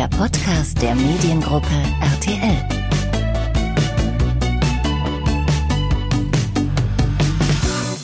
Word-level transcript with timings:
der 0.00 0.08
Podcast 0.16 0.80
der 0.80 0.94
Mediengruppe 0.94 1.66
RTL. 2.14 2.56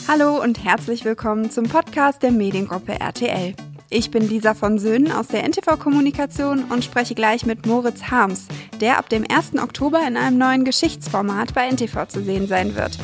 Hallo 0.06 0.42
und 0.42 0.62
herzlich 0.62 1.06
willkommen 1.06 1.50
zum 1.50 1.64
Podcast 1.64 2.22
der 2.22 2.32
Mediengruppe 2.32 3.00
RTL. 3.00 3.54
Ich 3.88 4.10
bin 4.10 4.28
Lisa 4.28 4.52
von 4.52 4.78
Söhnen 4.78 5.10
aus 5.10 5.28
der 5.28 5.48
NTV 5.48 5.78
Kommunikation 5.78 6.64
und 6.64 6.84
spreche 6.84 7.14
gleich 7.14 7.46
mit 7.46 7.64
Moritz 7.64 8.02
Harms, 8.10 8.46
der 8.78 8.98
ab 8.98 9.08
dem 9.08 9.24
1. 9.26 9.54
Oktober 9.58 10.06
in 10.06 10.18
einem 10.18 10.36
neuen 10.36 10.66
Geschichtsformat 10.66 11.54
bei 11.54 11.66
NTV 11.66 12.08
zu 12.08 12.22
sehen 12.22 12.46
sein 12.46 12.74
wird. 12.74 12.98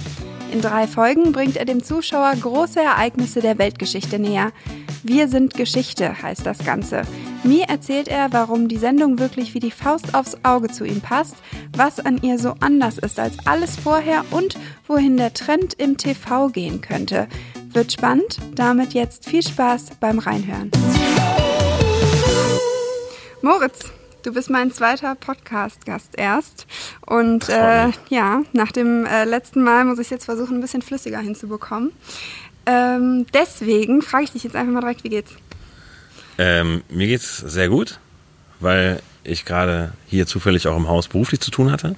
In 0.52 0.61
drei 0.61 0.86
Folgen 0.86 1.32
bringt 1.32 1.57
er 1.57 1.64
dem 1.64 1.82
Zuschauer 1.82 2.35
große 2.38 2.80
Ereignisse 2.80 3.40
der 3.40 3.57
Weltgeschichte 3.57 4.18
näher. 4.18 4.52
Wir 5.02 5.29
sind 5.29 5.54
Geschichte 5.54 6.21
heißt 6.22 6.44
das 6.44 6.58
Ganze. 6.58 7.04
Mir 7.44 7.64
erzählt 7.64 8.06
er, 8.06 8.32
warum 8.32 8.68
die 8.68 8.76
Sendung 8.76 9.18
wirklich 9.18 9.52
wie 9.52 9.58
die 9.58 9.72
Faust 9.72 10.14
aufs 10.14 10.36
Auge 10.44 10.68
zu 10.68 10.84
ihm 10.84 11.00
passt, 11.00 11.34
was 11.76 11.98
an 11.98 12.20
ihr 12.22 12.38
so 12.38 12.54
anders 12.60 12.98
ist 12.98 13.18
als 13.18 13.34
alles 13.46 13.76
vorher 13.76 14.24
und 14.30 14.56
wohin 14.86 15.16
der 15.16 15.34
Trend 15.34 15.74
im 15.74 15.96
TV 15.96 16.48
gehen 16.48 16.80
könnte. 16.80 17.26
Wird 17.72 17.92
spannend, 17.92 18.38
damit 18.54 18.94
jetzt 18.94 19.28
viel 19.28 19.42
Spaß 19.42 19.96
beim 19.98 20.20
Reinhören. 20.20 20.70
Moritz, 23.43 23.90
Du 24.22 24.32
bist 24.32 24.50
mein 24.50 24.70
zweiter 24.70 25.16
Podcast-Gast 25.16 26.10
erst. 26.16 26.68
Und 27.04 27.48
äh, 27.48 27.90
ja, 28.08 28.43
nach 28.52 28.70
dem 28.70 29.04
äh, 29.04 29.24
letzten 29.24 29.64
Mal 29.64 29.84
muss 29.84 29.98
ich 29.98 30.10
jetzt 30.10 30.26
versuchen, 30.26 30.58
ein 30.58 30.60
bisschen 30.60 30.80
flüssiger 30.80 31.18
hinzubekommen. 31.18 31.90
Ähm, 32.64 33.27
deswegen 33.34 34.00
frage 34.00 34.24
ich 34.24 34.30
dich 34.30 34.44
jetzt 34.44 34.54
einfach 34.54 34.72
mal 34.72 34.80
direkt, 34.80 35.02
wie 35.02 35.08
geht's? 35.08 35.32
Ähm, 36.38 36.83
mir 36.88 37.06
geht's 37.06 37.38
sehr 37.38 37.69
gut, 37.69 37.98
weil 38.61 39.00
ich 39.25 39.44
gerade 39.44 39.92
hier 40.06 40.27
zufällig 40.27 40.66
auch 40.66 40.77
im 40.77 40.89
Haus 40.89 41.08
beruflich 41.08 41.41
zu 41.41 41.50
tun 41.50 41.70
hatte. 41.70 41.94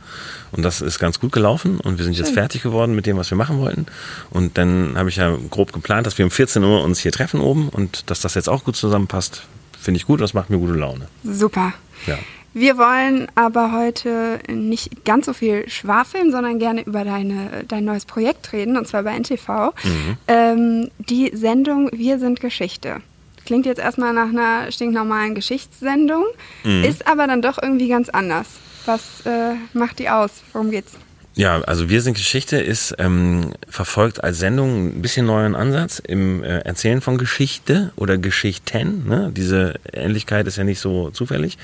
Und 0.53 0.63
das 0.63 0.81
ist 0.81 0.99
ganz 0.99 1.21
gut 1.21 1.33
gelaufen. 1.33 1.81
Und 1.81 1.99
wir 1.99 2.05
sind 2.05 2.17
jetzt 2.17 2.33
fertig 2.33 2.63
geworden 2.63 2.95
mit 2.95 3.07
dem, 3.07 3.17
was 3.17 3.31
wir 3.31 3.39
machen 3.39 3.59
wollten. 3.59 3.87
Und 4.31 4.59
dann 4.59 4.95
habe 4.97 5.09
ich 5.09 5.17
ja 5.17 5.37
grob 5.51 5.73
geplant, 5.73 6.07
dass 6.07 6.19
wir 6.19 6.25
um 6.25 6.31
14 6.31 6.63
Uhr 6.63 6.83
uns 6.83 6.99
hier 6.99 7.13
treffen 7.13 7.41
oben 7.41 7.69
und 7.69 8.11
dass 8.11 8.21
das 8.21 8.35
jetzt 8.35 8.49
auch 8.49 8.65
gut 8.65 8.77
zusammenpasst. 8.77 9.45
Finde 9.81 9.99
ich 9.99 10.07
gut, 10.07 10.21
das 10.21 10.35
macht 10.35 10.51
mir 10.51 10.59
gute 10.59 10.75
Laune. 10.75 11.09
Super. 11.25 11.73
Ja. 12.07 12.19
Wir 12.57 12.79
wollen 12.79 13.27
aber 13.35 13.73
heute 13.73 14.39
nicht 14.48 15.05
ganz 15.05 15.27
so 15.27 15.33
viel 15.33 15.69
schwafeln, 15.69 16.31
sondern 16.31 16.61
gerne 16.61 16.83
über 16.83 17.05
deine, 17.05 17.65
dein 17.67 17.85
neues 17.85 18.05
Projekt 18.05 18.53
reden, 18.53 18.77
und 18.77 18.87
zwar 18.87 19.03
bei 19.03 19.19
NTV. 19.19 19.75
Mhm. 19.83 20.17
Ähm, 20.29 20.91
die 21.01 21.33
Sendung 21.35 21.91
Wir 21.93 22.21
sind 22.21 22.41
Geschichte. 22.41 23.01
Klingt 23.45 23.67
jetzt 23.67 23.81
erstmal 23.81 24.12
nach 24.12 24.28
einer 24.28 24.70
stinknormalen 24.73 25.34
Geschichtssendung, 25.34 26.25
mhm. 26.62 26.84
ist 26.84 27.06
aber 27.06 27.27
dann 27.27 27.42
doch 27.42 27.59
irgendwie 27.61 27.89
ganz 27.89 28.09
anders. 28.09 28.47
Was 28.86 29.03
äh, 29.25 29.55
macht 29.73 29.98
die 29.98 30.09
aus? 30.09 30.42
Worum 30.53 30.70
geht's? 30.70 30.92
Ja, 31.36 31.61
also 31.62 31.89
Wir 31.89 32.01
sind 32.01 32.14
Geschichte 32.17 32.59
ist 32.59 32.95
ähm, 32.98 33.55
verfolgt 33.69 34.23
als 34.23 34.39
Sendung 34.39 34.86
ein 34.86 35.03
bisschen 35.03 35.27
neuen 35.27 35.56
Ansatz 35.56 35.98
im 35.98 36.45
äh, 36.45 36.61
Erzählen 36.61 37.01
von 37.01 37.19
Geschichte 37.19 37.92
oder 37.97 38.19
Geschichten. 38.19 39.09
Ne? 39.09 39.33
Diese 39.34 39.75
Ähnlichkeit 39.92 40.47
ist 40.47 40.56
ja 40.56 40.64
nicht 40.64 40.79
so 40.79 41.11
zufällig. 41.11 41.58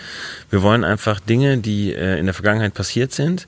Wir 0.51 0.63
wollen 0.63 0.83
einfach 0.83 1.21
Dinge, 1.21 1.59
die 1.59 1.95
äh, 1.95 2.19
in 2.19 2.27
der 2.27 2.35
Vergangenheit 2.35 2.75
passiert 2.75 3.13
sind, 3.13 3.47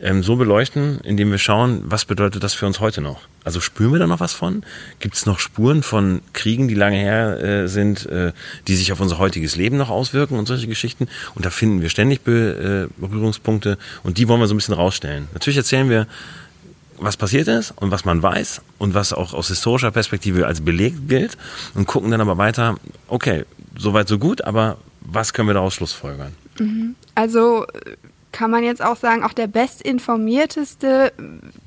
ähm, 0.00 0.22
so 0.22 0.36
beleuchten, 0.36 1.00
indem 1.02 1.30
wir 1.30 1.38
schauen, 1.38 1.82
was 1.84 2.06
bedeutet 2.06 2.42
das 2.42 2.54
für 2.54 2.64
uns 2.64 2.80
heute 2.80 3.02
noch. 3.02 3.20
Also 3.48 3.60
spüren 3.60 3.92
wir 3.92 3.98
da 3.98 4.06
noch 4.06 4.20
was 4.20 4.34
von? 4.34 4.62
Gibt 5.00 5.14
es 5.14 5.24
noch 5.24 5.38
Spuren 5.38 5.82
von 5.82 6.20
Kriegen, 6.34 6.68
die 6.68 6.74
lange 6.74 6.98
her 6.98 7.42
äh, 7.42 7.66
sind, 7.66 8.04
äh, 8.04 8.32
die 8.66 8.76
sich 8.76 8.92
auf 8.92 9.00
unser 9.00 9.16
heutiges 9.16 9.56
Leben 9.56 9.78
noch 9.78 9.88
auswirken 9.88 10.38
und 10.38 10.44
solche 10.44 10.66
Geschichten? 10.66 11.08
Und 11.34 11.46
da 11.46 11.50
finden 11.50 11.80
wir 11.80 11.88
ständig 11.88 12.20
Be 12.20 12.88
äh, 12.90 13.00
Berührungspunkte 13.00 13.78
und 14.02 14.18
die 14.18 14.28
wollen 14.28 14.40
wir 14.40 14.48
so 14.48 14.54
ein 14.54 14.58
bisschen 14.58 14.74
rausstellen. 14.74 15.28
Natürlich 15.32 15.56
erzählen 15.56 15.88
wir, 15.88 16.06
was 16.98 17.16
passiert 17.16 17.48
ist 17.48 17.70
und 17.70 17.90
was 17.90 18.04
man 18.04 18.22
weiß 18.22 18.60
und 18.76 18.92
was 18.92 19.14
auch 19.14 19.32
aus 19.32 19.48
historischer 19.48 19.92
Perspektive 19.92 20.46
als 20.46 20.60
belegt 20.60 21.08
gilt 21.08 21.38
und 21.72 21.86
gucken 21.86 22.10
dann 22.10 22.20
aber 22.20 22.36
weiter, 22.36 22.76
okay, 23.06 23.46
soweit 23.78 24.08
so 24.08 24.18
gut, 24.18 24.44
aber 24.44 24.76
was 25.00 25.32
können 25.32 25.48
wir 25.48 25.54
daraus 25.54 25.72
schlussfolgern? 25.72 26.34
Mhm. 26.58 26.96
Also 27.14 27.64
kann 28.32 28.50
man 28.50 28.62
jetzt 28.62 28.82
auch 28.82 28.96
sagen, 28.96 29.24
auch 29.24 29.32
der 29.32 29.46
bestinformierteste, 29.46 31.12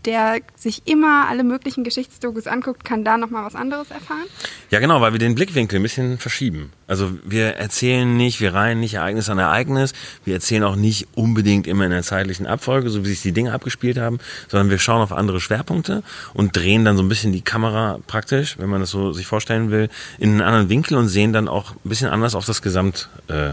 der 0.05 0.39
sich 0.55 0.83
immer 0.85 1.27
alle 1.27 1.43
möglichen 1.43 1.83
Geschichtsdokus 1.83 2.47
anguckt, 2.47 2.85
kann 2.85 3.03
da 3.03 3.17
nochmal 3.17 3.45
was 3.45 3.55
anderes 3.55 3.89
erfahren? 3.91 4.25
Ja, 4.69 4.79
genau, 4.79 5.01
weil 5.01 5.11
wir 5.11 5.19
den 5.19 5.35
Blickwinkel 5.35 5.79
ein 5.79 5.83
bisschen 5.83 6.17
verschieben. 6.17 6.71
Also 6.87 7.11
wir 7.23 7.55
erzählen 7.55 8.15
nicht, 8.15 8.41
wir 8.41 8.53
reihen 8.53 8.79
nicht 8.79 8.95
Ereignis 8.95 9.29
an 9.29 9.39
Ereignis, 9.39 9.93
wir 10.23 10.35
erzählen 10.35 10.63
auch 10.63 10.75
nicht 10.75 11.07
unbedingt 11.15 11.67
immer 11.67 11.85
in 11.85 11.91
der 11.91 12.03
zeitlichen 12.03 12.45
Abfolge, 12.45 12.89
so 12.89 13.03
wie 13.03 13.09
sich 13.09 13.21
die 13.21 13.31
Dinge 13.31 13.53
abgespielt 13.53 13.97
haben, 13.97 14.19
sondern 14.47 14.69
wir 14.69 14.79
schauen 14.79 15.01
auf 15.01 15.11
andere 15.11 15.39
Schwerpunkte 15.41 16.03
und 16.33 16.55
drehen 16.55 16.85
dann 16.85 16.97
so 16.97 17.03
ein 17.03 17.09
bisschen 17.09 17.31
die 17.31 17.41
Kamera 17.41 17.99
praktisch, 18.07 18.57
wenn 18.59 18.69
man 18.69 18.81
das 18.81 18.91
so 18.91 19.13
sich 19.13 19.25
vorstellen 19.25 19.71
will, 19.71 19.89
in 20.19 20.31
einen 20.31 20.41
anderen 20.41 20.69
Winkel 20.69 20.97
und 20.97 21.07
sehen 21.07 21.33
dann 21.33 21.47
auch 21.47 21.71
ein 21.71 21.89
bisschen 21.89 22.09
anders 22.09 22.35
auf 22.35 22.45
das 22.45 22.61
Gesamt. 22.61 23.09
Äh, 23.27 23.51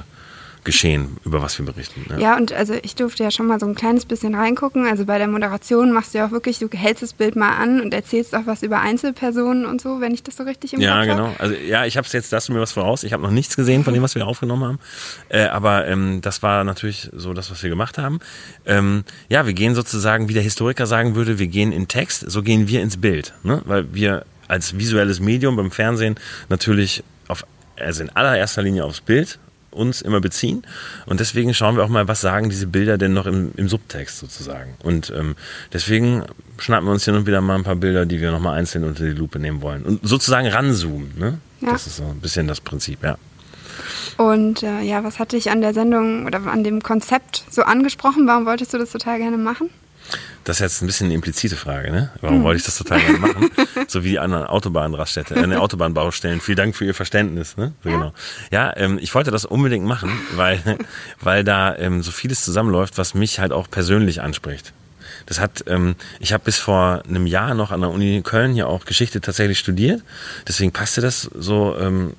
Geschehen, 0.64 1.16
über 1.24 1.42
was 1.42 1.58
wir 1.58 1.66
berichten. 1.66 2.04
Ja. 2.10 2.18
ja, 2.18 2.36
und 2.36 2.52
also 2.52 2.74
ich 2.82 2.94
durfte 2.94 3.22
ja 3.22 3.30
schon 3.30 3.46
mal 3.46 3.58
so 3.60 3.66
ein 3.66 3.74
kleines 3.74 4.04
bisschen 4.04 4.34
reingucken. 4.34 4.86
Also 4.86 5.04
bei 5.04 5.18
der 5.18 5.28
Moderation 5.28 5.92
machst 5.92 6.14
du 6.14 6.18
ja 6.18 6.26
auch 6.26 6.30
wirklich, 6.30 6.58
du 6.58 6.68
hältst 6.70 7.02
das 7.02 7.12
Bild 7.12 7.36
mal 7.36 7.56
an 7.56 7.80
und 7.80 7.94
erzählst 7.94 8.34
auch 8.34 8.46
was 8.46 8.62
über 8.62 8.80
Einzelpersonen 8.80 9.66
und 9.66 9.80
so, 9.80 10.00
wenn 10.00 10.12
ich 10.12 10.22
das 10.22 10.36
so 10.36 10.42
richtig 10.44 10.74
im 10.74 10.80
Ja, 10.80 11.04
genau. 11.04 11.34
Also 11.38 11.54
ja, 11.54 11.86
ich 11.86 11.96
habe 11.96 12.06
es 12.06 12.12
jetzt, 12.12 12.32
das 12.32 12.48
mir 12.48 12.60
was 12.60 12.72
voraus. 12.72 13.04
Ich 13.04 13.12
habe 13.12 13.22
noch 13.22 13.30
nichts 13.30 13.56
gesehen 13.56 13.84
von 13.84 13.94
dem, 13.94 14.02
was 14.02 14.14
wir 14.14 14.26
aufgenommen 14.26 14.64
haben. 14.64 14.78
Äh, 15.28 15.46
aber 15.46 15.86
ähm, 15.86 16.20
das 16.22 16.42
war 16.42 16.64
natürlich 16.64 17.10
so 17.12 17.32
das, 17.32 17.50
was 17.50 17.62
wir 17.62 17.70
gemacht 17.70 17.98
haben. 17.98 18.18
Ähm, 18.66 19.04
ja, 19.28 19.46
wir 19.46 19.52
gehen 19.52 19.74
sozusagen, 19.74 20.28
wie 20.28 20.34
der 20.34 20.42
Historiker 20.42 20.86
sagen 20.86 21.14
würde, 21.14 21.38
wir 21.38 21.46
gehen 21.46 21.72
in 21.72 21.88
Text, 21.88 22.30
so 22.30 22.42
gehen 22.42 22.68
wir 22.68 22.82
ins 22.82 22.96
Bild. 22.96 23.34
Ne? 23.42 23.62
Weil 23.64 23.92
wir 23.94 24.24
als 24.48 24.78
visuelles 24.78 25.20
Medium 25.20 25.56
beim 25.56 25.70
Fernsehen 25.70 26.16
natürlich 26.48 27.04
auf, 27.28 27.44
also 27.76 28.02
in 28.02 28.10
allererster 28.10 28.62
Linie 28.62 28.84
aufs 28.84 29.00
Bild 29.00 29.38
uns 29.70 30.02
immer 30.02 30.20
beziehen. 30.20 30.62
Und 31.06 31.20
deswegen 31.20 31.54
schauen 31.54 31.76
wir 31.76 31.84
auch 31.84 31.88
mal, 31.88 32.08
was 32.08 32.20
sagen 32.20 32.48
diese 32.50 32.66
Bilder 32.66 32.98
denn 32.98 33.12
noch 33.12 33.26
im, 33.26 33.52
im 33.56 33.68
Subtext 33.68 34.18
sozusagen. 34.18 34.74
Und 34.82 35.12
ähm, 35.16 35.36
deswegen 35.72 36.24
schnappen 36.58 36.86
wir 36.86 36.92
uns 36.92 37.04
hier 37.04 37.14
und 37.14 37.26
wieder 37.26 37.40
mal 37.40 37.54
ein 37.54 37.64
paar 37.64 37.76
Bilder, 37.76 38.06
die 38.06 38.20
wir 38.20 38.30
nochmal 38.30 38.58
einzeln 38.58 38.84
unter 38.84 39.04
die 39.04 39.10
Lupe 39.10 39.38
nehmen 39.38 39.62
wollen. 39.62 39.82
Und 39.84 40.06
sozusagen 40.06 40.46
ranzoomen. 40.46 41.12
Ne? 41.16 41.38
Ja. 41.60 41.72
Das 41.72 41.86
ist 41.86 41.96
so 41.96 42.04
ein 42.04 42.20
bisschen 42.20 42.48
das 42.48 42.60
Prinzip, 42.60 43.02
ja. 43.02 43.16
Und 44.16 44.62
äh, 44.62 44.82
ja, 44.82 45.04
was 45.04 45.18
hat 45.18 45.32
dich 45.32 45.50
an 45.50 45.60
der 45.60 45.72
Sendung 45.72 46.26
oder 46.26 46.46
an 46.46 46.64
dem 46.64 46.82
Konzept 46.82 47.44
so 47.50 47.62
angesprochen? 47.62 48.26
Warum 48.26 48.46
wolltest 48.46 48.74
du 48.74 48.78
das 48.78 48.90
total 48.90 49.18
gerne 49.18 49.38
machen? 49.38 49.70
Das 50.44 50.56
ist 50.56 50.60
jetzt 50.60 50.82
ein 50.82 50.86
bisschen 50.86 51.06
eine 51.06 51.14
implizite 51.14 51.56
Frage, 51.56 51.90
ne? 51.90 52.10
Warum 52.20 52.38
mhm. 52.38 52.42
wollte 52.44 52.60
ich 52.60 52.64
das 52.64 52.78
total 52.78 53.00
gerne 53.00 53.18
machen? 53.18 53.50
so 53.88 54.02
wie 54.04 54.10
die 54.10 54.18
anderen 54.18 54.46
Autobahnraststätte, 54.46 55.34
äh, 55.34 55.46
ne, 55.46 55.60
Autobahnbaustellen. 55.60 56.40
Vielen 56.40 56.56
Dank 56.56 56.76
für 56.76 56.86
Ihr 56.86 56.94
Verständnis, 56.94 57.56
ne? 57.56 57.72
So, 57.82 57.90
ja. 57.90 57.96
Genau. 57.96 58.12
Ja, 58.50 58.76
ähm, 58.76 58.98
ich 59.00 59.14
wollte 59.14 59.30
das 59.30 59.44
unbedingt 59.44 59.84
machen, 59.84 60.10
weil, 60.36 60.60
weil 61.20 61.44
da 61.44 61.76
ähm, 61.76 62.02
so 62.02 62.10
vieles 62.10 62.44
zusammenläuft, 62.44 62.96
was 62.96 63.14
mich 63.14 63.40
halt 63.40 63.52
auch 63.52 63.70
persönlich 63.70 64.22
anspricht. 64.22 64.72
Das 65.26 65.38
hat, 65.40 65.64
ähm, 65.66 65.96
ich 66.20 66.32
habe 66.32 66.44
bis 66.44 66.56
vor 66.56 67.02
einem 67.06 67.26
Jahr 67.26 67.54
noch 67.54 67.70
an 67.70 67.82
der 67.82 67.90
Uni 67.90 68.22
Köln 68.22 68.54
hier 68.54 68.68
auch 68.68 68.86
Geschichte 68.86 69.20
tatsächlich 69.20 69.58
studiert. 69.58 70.02
Deswegen 70.46 70.72
passte 70.72 71.02
das 71.02 71.28
so 71.34 71.76
ähm, 71.78 72.14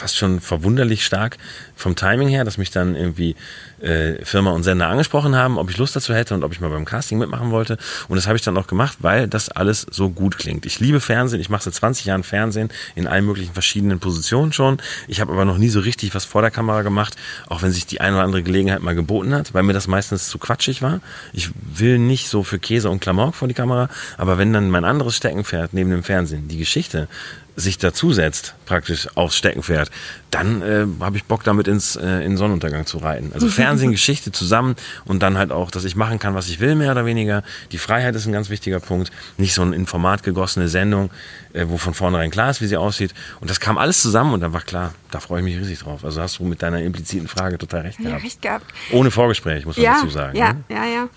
fast 0.00 0.16
schon 0.16 0.40
verwunderlich 0.40 1.04
stark 1.04 1.36
vom 1.76 1.94
Timing 1.94 2.28
her, 2.28 2.44
dass 2.44 2.58
mich 2.58 2.70
dann 2.70 2.96
irgendwie 2.96 3.36
äh, 3.80 4.24
Firma 4.24 4.50
und 4.50 4.62
Sender 4.62 4.88
angesprochen 4.88 5.36
haben, 5.36 5.58
ob 5.58 5.70
ich 5.70 5.78
Lust 5.78 5.94
dazu 5.94 6.14
hätte 6.14 6.34
und 6.34 6.42
ob 6.42 6.52
ich 6.52 6.60
mal 6.60 6.70
beim 6.70 6.84
Casting 6.84 7.18
mitmachen 7.18 7.50
wollte. 7.50 7.78
Und 8.08 8.16
das 8.16 8.26
habe 8.26 8.36
ich 8.36 8.42
dann 8.42 8.56
auch 8.56 8.66
gemacht, 8.66 8.98
weil 9.00 9.28
das 9.28 9.48
alles 9.50 9.86
so 9.90 10.10
gut 10.10 10.38
klingt. 10.38 10.66
Ich 10.66 10.80
liebe 10.80 11.00
Fernsehen, 11.00 11.40
ich 11.40 11.50
mache 11.50 11.64
seit 11.64 11.74
20 11.74 12.06
Jahren 12.06 12.22
Fernsehen 12.22 12.70
in 12.94 13.06
allen 13.06 13.26
möglichen 13.26 13.52
verschiedenen 13.52 14.00
Positionen 14.00 14.52
schon. 14.52 14.78
Ich 15.06 15.20
habe 15.20 15.32
aber 15.32 15.44
noch 15.44 15.58
nie 15.58 15.68
so 15.68 15.80
richtig 15.80 16.14
was 16.14 16.24
vor 16.24 16.42
der 16.42 16.50
Kamera 16.50 16.82
gemacht, 16.82 17.16
auch 17.48 17.62
wenn 17.62 17.70
sich 17.70 17.86
die 17.86 18.00
eine 18.00 18.16
oder 18.16 18.24
andere 18.24 18.42
Gelegenheit 18.42 18.82
mal 18.82 18.94
geboten 18.94 19.34
hat, 19.34 19.54
weil 19.54 19.62
mir 19.62 19.72
das 19.74 19.86
meistens 19.86 20.28
zu 20.28 20.38
quatschig 20.38 20.82
war. 20.82 21.00
Ich 21.32 21.50
will 21.74 21.98
nicht 21.98 22.28
so 22.28 22.42
für 22.42 22.58
Käse 22.58 22.88
und 22.90 23.00
Klamauk 23.00 23.34
vor 23.34 23.48
die 23.48 23.54
Kamera, 23.54 23.88
aber 24.16 24.38
wenn 24.38 24.52
dann 24.52 24.70
mein 24.70 24.84
anderes 24.84 25.16
Steckenpferd 25.16 25.74
neben 25.74 25.90
dem 25.90 26.02
Fernsehen 26.02 26.48
die 26.48 26.58
Geschichte 26.58 27.08
sich 27.56 27.78
dazusetzt, 27.78 28.54
praktisch 28.66 29.08
aufs 29.16 29.36
Steckenpferd, 29.36 29.90
dann 30.30 30.62
äh, 30.62 30.86
habe 31.00 31.16
ich 31.16 31.24
Bock 31.24 31.44
damit 31.44 31.68
ins 31.68 31.96
äh, 31.96 32.24
in 32.24 32.36
Sonnenuntergang 32.36 32.86
zu 32.86 32.98
reiten. 32.98 33.32
Also 33.34 33.48
Fernsehen, 33.48 33.90
Geschichte 33.90 34.32
zusammen 34.32 34.76
und 35.04 35.22
dann 35.22 35.36
halt 35.36 35.52
auch, 35.52 35.70
dass 35.70 35.84
ich 35.84 35.96
machen 35.96 36.18
kann, 36.18 36.34
was 36.34 36.48
ich 36.48 36.60
will, 36.60 36.74
mehr 36.74 36.92
oder 36.92 37.04
weniger. 37.04 37.42
Die 37.72 37.78
Freiheit 37.78 38.14
ist 38.14 38.26
ein 38.26 38.32
ganz 38.32 38.50
wichtiger 38.50 38.80
Punkt. 38.80 39.10
Nicht 39.36 39.54
so 39.54 39.62
eine 39.62 39.74
in 39.74 39.86
Format 39.86 40.22
gegossene 40.22 40.68
Sendung, 40.68 41.10
äh, 41.52 41.66
wo 41.68 41.76
von 41.76 41.94
vornherein 41.94 42.30
klar 42.30 42.50
ist, 42.50 42.60
wie 42.60 42.66
sie 42.66 42.76
aussieht. 42.76 43.14
Und 43.40 43.50
das 43.50 43.60
kam 43.60 43.78
alles 43.78 44.00
zusammen 44.02 44.34
und 44.34 44.40
dann 44.40 44.52
war 44.52 44.60
klar, 44.60 44.94
da 45.10 45.20
freue 45.20 45.40
ich 45.40 45.44
mich 45.44 45.56
riesig 45.56 45.80
drauf. 45.80 46.04
Also 46.04 46.20
hast 46.20 46.38
du 46.38 46.44
mit 46.44 46.62
deiner 46.62 46.80
impliziten 46.80 47.28
Frage 47.28 47.58
total 47.58 47.82
recht 47.82 47.98
gehabt. 47.98 48.16
Ja, 48.16 48.22
recht 48.22 48.42
gehabt. 48.42 48.66
Ohne 48.92 49.10
Vorgespräch, 49.10 49.66
muss 49.66 49.76
man 49.76 49.84
ja, 49.84 49.94
dazu 49.94 50.10
sagen. 50.10 50.36
Ja, 50.36 50.52
ne? 50.52 50.64
ja, 50.68 50.84
ja. 50.84 51.08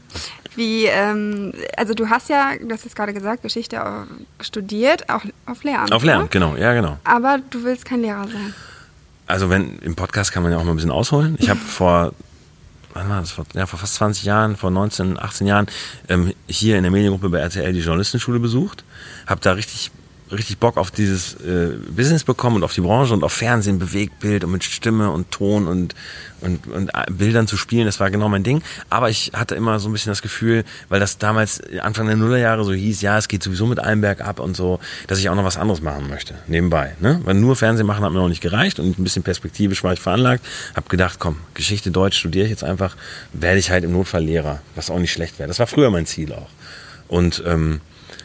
Wie, 0.56 0.86
ähm, 0.86 1.54
also 1.78 1.94
du 1.94 2.10
hast 2.10 2.30
ja, 2.30 2.52
du 2.62 2.72
hast 2.72 2.86
es 2.86 2.96
gerade 2.96 3.14
gesagt, 3.14 3.44
Geschichte 3.44 3.82
studiert, 4.42 5.10
auch 5.10 5.22
auf 5.46 5.64
Lehramt. 5.64 5.92
Auf 5.92 6.04
Lehramt, 6.04 6.32
genau, 6.32 6.56
ja, 6.56 6.74
genau. 6.74 6.98
Aber 7.04 7.40
du 7.50 7.64
willst 7.64 7.86
kein 7.86 8.02
Lehrer 8.02 8.28
sein. 8.28 8.54
also 9.28 9.50
wenn 9.50 9.80
im 9.80 9.96
Podcast 9.96 10.32
kann 10.32 10.44
man 10.44 10.52
ja 10.52 10.58
auch 10.58 10.64
mal 10.64 10.72
ein 10.72 10.76
bisschen 10.76 10.92
ausholen. 10.92 11.36
Ich 11.40 11.50
habe 11.50 11.60
vor 11.68 12.14
wann 12.94 13.10
war 13.10 13.22
das, 13.22 13.32
vor, 13.32 13.46
ja, 13.54 13.66
vor 13.66 13.80
fast 13.80 13.96
20 13.96 14.24
Jahren, 14.24 14.56
vor 14.56 14.72
19, 14.72 15.20
18 15.20 15.48
Jahren, 15.48 15.68
ähm, 16.10 16.34
hier 16.48 16.78
in 16.78 16.84
der 16.84 16.92
Mediengruppe 16.92 17.30
bei 17.30 17.40
RTL 17.40 17.74
die 17.74 17.80
Journalistenschule 17.80 18.40
besucht. 18.40 18.84
Habe 19.26 19.42
da 19.42 19.54
richtig 19.54 19.92
richtig 20.34 20.58
Bock 20.58 20.78
auf 20.78 20.92
dieses 20.92 21.36
äh, 21.36 21.72
Business 21.96 22.24
bekommen 22.24 22.58
und 22.58 22.64
auf 22.64 22.74
die 22.74 22.82
Branche 22.82 23.14
und 23.14 23.24
auf 23.24 23.34
Fernsehen, 23.34 23.80
Bewegtbild 23.80 24.44
und 24.44 24.52
mit 24.52 24.64
Stimme 24.64 25.12
und 25.12 25.32
Ton 25.32 25.68
und, 25.68 25.96
und, 26.42 26.68
und 26.68 26.92
Bildern 27.12 27.48
zu 27.48 27.58
spielen. 27.58 27.86
Das 27.86 28.00
war 28.00 28.12
genau 28.12 28.30
mein 28.30 28.44
Ding. 28.44 28.62
Aber 28.90 29.10
ich 29.10 29.32
hatte 29.34 29.56
immer 29.56 29.80
so 29.80 29.90
ein 29.90 29.94
bisschen 29.94 30.12
das 30.12 30.22
Gefühl, 30.22 30.64
weil 30.90 31.00
das 31.00 31.18
damals 31.18 31.62
Anfang 31.82 32.08
der 32.08 32.16
Nullerjahre 32.16 32.64
so 32.64 32.74
hieß, 32.74 33.02
ja, 33.02 33.18
es 33.18 33.28
geht 33.28 33.44
sowieso 33.44 33.66
mit 33.66 33.80
allem 33.80 34.02
bergab 34.02 34.40
und 34.40 34.56
so, 34.56 34.80
dass 35.08 35.20
ich 35.20 35.30
auch 35.30 35.36
noch 35.36 35.46
was 35.46 35.58
anderes 35.58 35.82
machen 35.82 36.10
möchte, 36.10 36.36
nebenbei. 36.48 36.96
Ne? 37.00 37.22
Weil 37.24 37.36
nur 37.36 37.56
Fernsehen 37.56 37.86
machen 37.86 38.04
hat 38.04 38.12
mir 38.12 38.20
noch 38.20 38.30
nicht 38.30 38.42
gereicht 38.42 38.80
und 38.80 38.98
ein 39.00 39.04
bisschen 39.04 39.24
perspektivisch 39.24 39.84
war 39.84 39.94
ich 39.94 40.00
veranlagt. 40.00 40.46
Hab 40.76 40.90
gedacht, 40.90 41.20
komm, 41.20 41.38
Geschichte 41.54 41.92
Deutsch 41.92 42.18
studiere 42.18 42.46
ich 42.46 42.52
jetzt 42.52 42.64
einfach, 42.64 42.96
werde 43.34 43.60
ich 43.60 43.72
halt 43.72 43.84
im 43.84 43.94
Notfall 43.94 44.24
Lehrer, 44.24 44.62
was 44.76 44.90
auch 44.90 45.00
nicht 45.00 45.12
schlecht 45.12 45.40
wäre. 45.40 45.48
Das 45.48 45.60
war 45.60 45.68
früher 45.68 45.90
mein 45.90 46.06
Ziel 46.06 46.34
auch. 46.34 46.50
Und 47.08 47.44
ähm, 47.46 47.82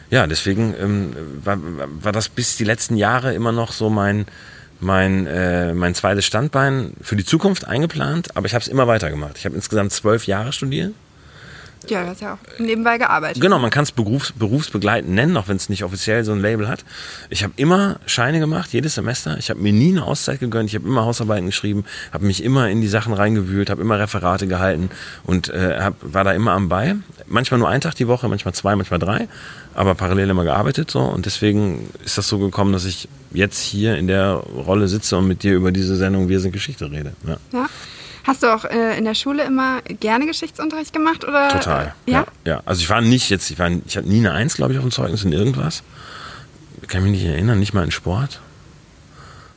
ja, 0.09 0.27
deswegen 0.27 0.73
ähm, 0.79 1.13
war, 1.43 1.57
war 1.61 2.11
das 2.11 2.29
bis 2.29 2.57
die 2.57 2.63
letzten 2.63 2.95
Jahre 2.95 3.33
immer 3.33 3.51
noch 3.51 3.71
so 3.71 3.89
mein, 3.89 4.25
mein, 4.79 5.27
äh, 5.27 5.73
mein 5.73 5.95
zweites 5.95 6.25
Standbein 6.25 6.93
für 7.01 7.15
die 7.15 7.25
Zukunft 7.25 7.67
eingeplant, 7.67 8.35
aber 8.35 8.45
ich 8.45 8.53
habe 8.53 8.61
es 8.63 8.67
immer 8.67 8.87
weitergemacht. 8.87 9.37
Ich 9.37 9.45
habe 9.45 9.55
insgesamt 9.55 9.91
zwölf 9.91 10.27
Jahre 10.27 10.53
studiert 10.53 10.93
ja, 11.87 12.03
du 12.03 12.09
hast 12.09 12.21
ja 12.21 12.33
auch 12.33 12.59
nebenbei 12.59 12.97
gearbeitet. 12.97 13.41
Genau, 13.41 13.59
man 13.59 13.69
kann 13.69 13.83
es 13.83 13.91
berufs, 13.91 14.31
berufsbegleitend 14.33 15.13
nennen, 15.13 15.37
auch 15.37 15.47
wenn 15.47 15.55
es 15.55 15.69
nicht 15.69 15.83
offiziell 15.83 16.23
so 16.23 16.31
ein 16.31 16.41
Label 16.41 16.67
hat. 16.67 16.83
Ich 17.29 17.43
habe 17.43 17.53
immer 17.55 17.99
Scheine 18.05 18.39
gemacht, 18.39 18.73
jedes 18.73 18.95
Semester. 18.95 19.37
Ich 19.37 19.49
habe 19.49 19.59
mir 19.59 19.71
nie 19.71 19.91
eine 19.91 20.05
Auszeit 20.05 20.39
gegönnt. 20.39 20.69
Ich 20.69 20.75
habe 20.75 20.87
immer 20.87 21.05
Hausarbeiten 21.05 21.45
geschrieben, 21.45 21.85
habe 22.11 22.25
mich 22.25 22.43
immer 22.43 22.69
in 22.69 22.81
die 22.81 22.87
Sachen 22.87 23.13
reingewühlt, 23.13 23.69
habe 23.69 23.81
immer 23.81 23.99
Referate 23.99 24.47
gehalten 24.47 24.89
und 25.23 25.49
äh, 25.49 25.79
hab, 25.79 25.95
war 26.01 26.23
da 26.23 26.33
immer 26.33 26.51
am 26.51 26.69
Bei. 26.69 26.95
Manchmal 27.27 27.59
nur 27.59 27.69
einen 27.69 27.81
Tag 27.81 27.95
die 27.95 28.07
Woche, 28.07 28.27
manchmal 28.27 28.53
zwei, 28.53 28.75
manchmal 28.75 28.99
drei, 28.99 29.27
aber 29.73 29.95
parallel 29.95 30.29
immer 30.29 30.43
gearbeitet 30.43 30.91
so. 30.91 30.99
Und 30.99 31.25
deswegen 31.25 31.89
ist 32.03 32.17
das 32.17 32.27
so 32.27 32.39
gekommen, 32.39 32.73
dass 32.73 32.85
ich 32.85 33.07
jetzt 33.31 33.59
hier 33.59 33.97
in 33.97 34.07
der 34.07 34.33
Rolle 34.33 34.87
sitze 34.87 35.17
und 35.17 35.27
mit 35.27 35.43
dir 35.43 35.53
über 35.53 35.71
diese 35.71 35.95
Sendung 35.95 36.29
Wir 36.29 36.39
sind 36.39 36.51
Geschichte 36.51 36.91
rede. 36.91 37.13
Ja. 37.25 37.37
ja. 37.53 37.69
Hast 38.29 38.43
du 38.43 38.53
auch 38.53 38.63
äh, 38.63 38.95
in 38.95 39.05
der 39.05 39.15
Schule 39.15 39.43
immer 39.43 39.81
gerne 39.81 40.27
Geschichtsunterricht 40.27 40.93
gemacht? 40.93 41.27
Oder? 41.27 41.49
Total. 41.49 41.95
Äh, 42.05 42.11
ja? 42.11 42.19
ja? 42.19 42.51
ja? 42.51 42.61
Also 42.63 42.81
ich 42.81 42.89
war 42.91 43.01
nicht 43.01 43.31
jetzt, 43.31 43.49
ich, 43.49 43.57
war, 43.57 43.71
ich 43.87 43.97
hatte 43.97 44.07
nie 44.07 44.19
eine 44.19 44.33
Eins, 44.33 44.55
glaube 44.55 44.71
ich, 44.71 44.77
auf 44.77 44.85
dem 44.85 44.91
Zeugnis 44.91 45.23
in 45.23 45.33
irgendwas. 45.33 45.81
Ich 46.83 46.87
kann 46.87 47.01
mich 47.01 47.11
nicht 47.13 47.25
erinnern, 47.25 47.57
nicht 47.57 47.73
mal 47.73 47.83
in 47.83 47.89
Sport. 47.89 48.39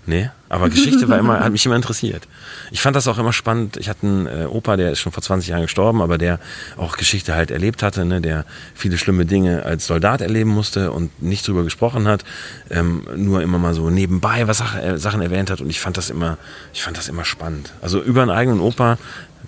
Nee, 0.04 0.30
aber 0.48 0.68
Geschichte 0.68 1.08
war 1.08 1.18
immer, 1.18 1.38
hat 1.38 1.52
mich 1.52 1.64
immer 1.64 1.76
interessiert. 1.76 2.26
Ich 2.72 2.80
fand 2.80 2.96
das 2.96 3.06
auch 3.06 3.18
immer 3.18 3.32
spannend. 3.32 3.76
Ich 3.76 3.88
hatte 3.88 4.04
einen 4.04 4.26
äh, 4.26 4.46
Opa, 4.46 4.76
der 4.76 4.90
ist 4.90 4.98
schon 4.98 5.12
vor 5.12 5.22
20 5.22 5.48
Jahren 5.48 5.62
gestorben, 5.62 6.02
aber 6.02 6.18
der 6.18 6.40
auch 6.76 6.96
Geschichte 6.96 7.36
halt 7.36 7.52
erlebt 7.52 7.84
hatte, 7.84 8.04
ne, 8.04 8.20
der 8.20 8.44
viele 8.74 8.98
schlimme 8.98 9.26
Dinge 9.26 9.64
als 9.64 9.86
Soldat 9.86 10.20
erleben 10.20 10.50
musste 10.50 10.90
und 10.90 11.22
nicht 11.22 11.46
drüber 11.46 11.62
gesprochen 11.62 12.08
hat, 12.08 12.24
ähm, 12.68 13.06
nur 13.14 13.42
immer 13.42 13.58
mal 13.58 13.74
so 13.74 13.90
nebenbei 13.90 14.48
was 14.48 14.60
äh, 14.60 14.98
Sachen 14.98 15.22
erwähnt 15.22 15.50
hat 15.50 15.60
und 15.60 15.70
ich 15.70 15.78
fand 15.78 15.96
das 15.96 16.10
immer, 16.10 16.36
ich 16.74 16.82
fand 16.82 16.98
das 16.98 17.08
immer 17.08 17.24
spannend. 17.24 17.72
Also 17.80 18.02
über 18.02 18.22
einen 18.22 18.32
eigenen 18.32 18.58
Opa 18.58 18.98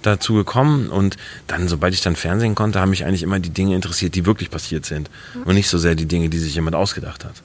dazu 0.03 0.35
gekommen 0.35 0.89
und 0.89 1.17
dann, 1.49 1.67
sobald 1.67 1.95
ich 1.95 2.01
dann 2.03 2.15
Fernsehen 2.15 2.55
konnte, 2.55 2.81
haben 2.81 2.91
mich 2.91 3.05
eigentlich 3.05 3.25
immer 3.25 3.41
die 3.41 3.51
Dinge 3.51 3.75
interessiert, 3.75 4.15
die 4.15 4.25
wirklich 4.25 4.51
passiert 4.51 4.87
sind 4.87 5.11
und 5.45 5.55
nicht 5.55 5.69
so 5.69 5.79
sehr 5.79 5.97
die 5.97 6.07
Dinge, 6.07 6.29
die 6.29 6.39
sich 6.39 6.55
jemand 6.55 6.77
ausgedacht 6.77 7.25
hat. 7.25 7.43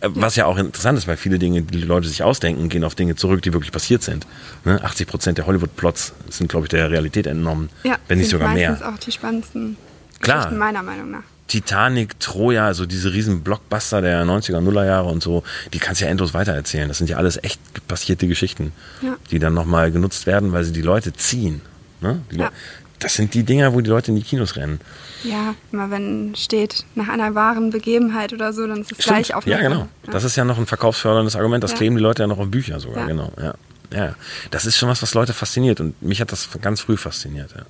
Äh, 0.00 0.08
was 0.14 0.36
ja 0.36 0.46
auch 0.46 0.56
interessant 0.58 0.98
ist, 0.98 1.06
weil 1.06 1.16
viele 1.16 1.38
Dinge, 1.38 1.62
die, 1.62 1.78
die 1.78 1.86
Leute 1.86 2.08
sich 2.08 2.22
ausdenken, 2.22 2.68
gehen 2.68 2.84
auf 2.84 2.94
Dinge 2.94 3.16
zurück, 3.16 3.42
die 3.42 3.52
wirklich 3.52 3.72
passiert 3.72 4.02
sind. 4.02 4.26
Ne? 4.64 4.82
80 4.82 5.06
Prozent 5.06 5.38
der 5.38 5.46
Hollywood-Plots 5.46 6.12
sind, 6.30 6.48
glaube 6.48 6.66
ich, 6.66 6.70
der 6.70 6.90
Realität 6.90 7.26
entnommen. 7.26 7.70
Ja, 7.84 7.96
wenn 8.08 8.18
nicht 8.18 8.30
sogar 8.30 8.52
mehr. 8.52 8.70
Das 8.70 8.78
sind 8.80 8.88
auch 8.88 8.98
die 8.98 9.12
spannendsten 9.12 9.76
Klar. 10.20 10.38
Geschichten 10.38 10.58
meiner 10.58 10.82
Meinung 10.82 11.10
nach. 11.10 11.22
Titanic, 11.48 12.18
Troja, 12.18 12.66
also 12.66 12.86
diese 12.86 13.12
riesen 13.12 13.42
Blockbuster 13.42 14.02
der 14.02 14.24
90er, 14.24 14.60
Nuller 14.60 14.84
Jahre 14.84 15.08
und 15.08 15.22
so, 15.22 15.44
die 15.72 15.78
kannst 15.78 16.00
du 16.00 16.06
ja 16.06 16.10
endlos 16.10 16.34
weitererzählen. 16.34 16.88
Das 16.88 16.98
sind 16.98 17.08
ja 17.08 17.18
alles 17.18 17.42
echt 17.42 17.60
passierte 17.86 18.26
Geschichten, 18.26 18.72
ja. 19.00 19.16
die 19.30 19.38
dann 19.38 19.54
nochmal 19.54 19.92
genutzt 19.92 20.26
werden, 20.26 20.52
weil 20.52 20.64
sie 20.64 20.72
die 20.72 20.82
Leute 20.82 21.12
ziehen. 21.12 21.60
Ne? 22.00 22.20
Die 22.32 22.38
ja. 22.38 22.50
Das 22.98 23.14
sind 23.14 23.34
die 23.34 23.42
Dinger, 23.42 23.74
wo 23.74 23.80
die 23.80 23.90
Leute 23.90 24.10
in 24.10 24.16
die 24.16 24.22
Kinos 24.22 24.56
rennen. 24.56 24.80
Ja, 25.22 25.54
immer 25.72 25.90
wenn 25.90 26.34
steht 26.34 26.84
nach 26.94 27.08
einer 27.08 27.34
wahren 27.34 27.70
Begebenheit 27.70 28.32
oder 28.32 28.52
so, 28.52 28.66
dann 28.66 28.80
ist 28.80 28.92
es 28.92 29.02
Stimmt. 29.02 29.16
gleich 29.16 29.34
auf. 29.34 29.46
Ja, 29.46 29.58
genau. 29.58 29.88
Ja. 30.06 30.12
Das 30.12 30.24
ist 30.24 30.36
ja 30.36 30.44
noch 30.44 30.58
ein 30.58 30.66
verkaufsförderndes 30.66 31.36
Argument. 31.36 31.62
Das 31.62 31.72
ja. 31.72 31.76
kleben 31.78 31.96
die 31.96 32.02
Leute 32.02 32.22
ja 32.22 32.26
noch 32.26 32.38
auf 32.38 32.48
Bücher 32.48 32.80
sogar. 32.80 33.02
Ja. 33.02 33.06
Genau. 33.06 33.32
Ja. 33.38 33.54
ja, 33.92 34.14
das 34.50 34.66
ist 34.66 34.78
schon 34.78 34.88
was, 34.88 35.02
was 35.02 35.14
Leute 35.14 35.32
fasziniert 35.32 35.80
und 35.80 36.00
mich 36.02 36.20
hat 36.20 36.32
das 36.32 36.48
ganz 36.60 36.80
früh 36.80 36.96
fasziniert. 36.96 37.50
Ja. 37.56 37.62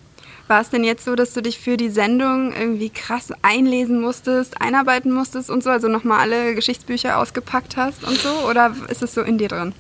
War 0.49 0.61
es 0.61 0.71
denn 0.71 0.85
jetzt 0.85 1.05
so, 1.05 1.17
dass 1.17 1.33
du 1.33 1.43
dich 1.43 1.59
für 1.59 1.77
die 1.77 1.91
Sendung 1.91 2.53
irgendwie 2.53 2.91
krass 2.91 3.33
einlesen 3.43 4.01
musstest, 4.01 4.61
einarbeiten 4.61 5.13
musstest 5.13 5.51
und 5.51 5.65
so, 5.65 5.71
also 5.71 5.89
nochmal 5.89 6.21
alle 6.21 6.55
Geschichtsbücher 6.55 7.19
ausgepackt 7.19 7.77
hast 7.77 8.05
und 8.05 8.17
so? 8.19 8.31
Oder 8.49 8.73
ist 8.89 9.03
es 9.03 9.13
so 9.13 9.23
in 9.23 9.39
dir 9.39 9.49
drin? 9.49 9.73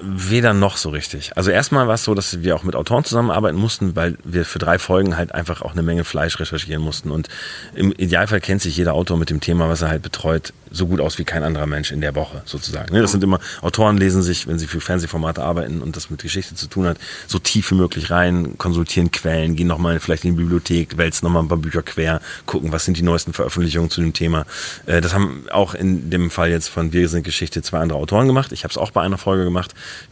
Weder 0.00 0.54
noch 0.54 0.76
so 0.76 0.90
richtig. 0.90 1.36
Also 1.36 1.50
erstmal 1.50 1.86
war 1.88 1.94
es 1.94 2.04
so, 2.04 2.14
dass 2.14 2.42
wir 2.42 2.56
auch 2.56 2.62
mit 2.62 2.76
Autoren 2.76 3.04
zusammenarbeiten 3.04 3.58
mussten, 3.58 3.94
weil 3.96 4.16
wir 4.24 4.44
für 4.44 4.58
drei 4.58 4.78
Folgen 4.78 5.16
halt 5.16 5.34
einfach 5.34 5.62
auch 5.62 5.72
eine 5.72 5.82
Menge 5.82 6.04
Fleisch 6.04 6.38
recherchieren 6.38 6.82
mussten. 6.82 7.10
Und 7.10 7.28
im 7.74 7.92
Idealfall 7.92 8.40
kennt 8.40 8.62
sich 8.62 8.76
jeder 8.76 8.94
Autor 8.94 9.16
mit 9.16 9.30
dem 9.30 9.40
Thema, 9.40 9.68
was 9.68 9.82
er 9.82 9.88
halt 9.88 10.02
betreut, 10.02 10.52
so 10.72 10.86
gut 10.86 11.00
aus 11.00 11.18
wie 11.18 11.24
kein 11.24 11.42
anderer 11.42 11.66
Mensch 11.66 11.92
in 11.92 12.00
der 12.00 12.14
Woche 12.14 12.42
sozusagen. 12.44 12.94
Ne, 12.94 13.02
das 13.02 13.12
sind 13.12 13.22
immer, 13.22 13.38
Autoren 13.60 13.98
lesen 13.98 14.22
sich, 14.22 14.46
wenn 14.46 14.58
sie 14.58 14.66
für 14.66 14.80
Fernsehformate 14.80 15.42
arbeiten 15.42 15.82
und 15.82 15.96
das 15.96 16.10
mit 16.10 16.22
Geschichte 16.22 16.54
zu 16.54 16.66
tun 16.66 16.86
hat, 16.86 16.98
so 17.26 17.38
tief 17.38 17.70
wie 17.70 17.74
möglich 17.74 18.10
rein, 18.10 18.56
konsultieren 18.58 19.10
Quellen, 19.10 19.54
gehen 19.54 19.66
nochmal 19.66 20.00
vielleicht 20.00 20.24
in 20.24 20.36
die 20.36 20.42
Bibliothek, 20.42 20.96
wälzen 20.96 21.26
nochmal 21.26 21.42
ein 21.42 21.48
paar 21.48 21.58
Bücher 21.58 21.82
quer, 21.82 22.20
gucken, 22.46 22.72
was 22.72 22.84
sind 22.84 22.96
die 22.96 23.02
neuesten 23.02 23.32
Veröffentlichungen 23.32 23.90
zu 23.90 24.00
dem 24.00 24.12
Thema. 24.12 24.46
Äh, 24.86 25.00
das 25.00 25.14
haben 25.14 25.44
auch 25.50 25.74
in 25.74 26.10
dem 26.10 26.30
Fall 26.30 26.50
jetzt 26.50 26.68
von 26.68 26.92
Wir 26.92 27.08
sind 27.08 27.22
Geschichte 27.22 27.62
zwei 27.62 27.78
andere 27.78 27.98
Autoren 27.98 28.26
gemacht. 28.26 28.52
Ich 28.52 28.64
habe 28.64 28.70
es 28.70 28.78
auch 28.78 28.90
bei 28.90 29.02
einer 29.02 29.18
Folge 29.18 29.44
gemacht. 29.44 29.51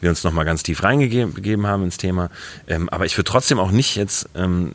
Wir 0.00 0.10
uns 0.10 0.24
nochmal 0.24 0.44
ganz 0.44 0.62
tief 0.62 0.82
reingegeben 0.82 1.66
haben 1.66 1.84
ins 1.84 1.96
Thema. 1.96 2.30
Ähm, 2.66 2.88
aber 2.88 3.06
ich 3.06 3.16
würde 3.16 3.30
trotzdem 3.30 3.58
auch 3.58 3.70
nicht 3.70 3.96
jetzt 3.96 4.28
ähm, 4.34 4.72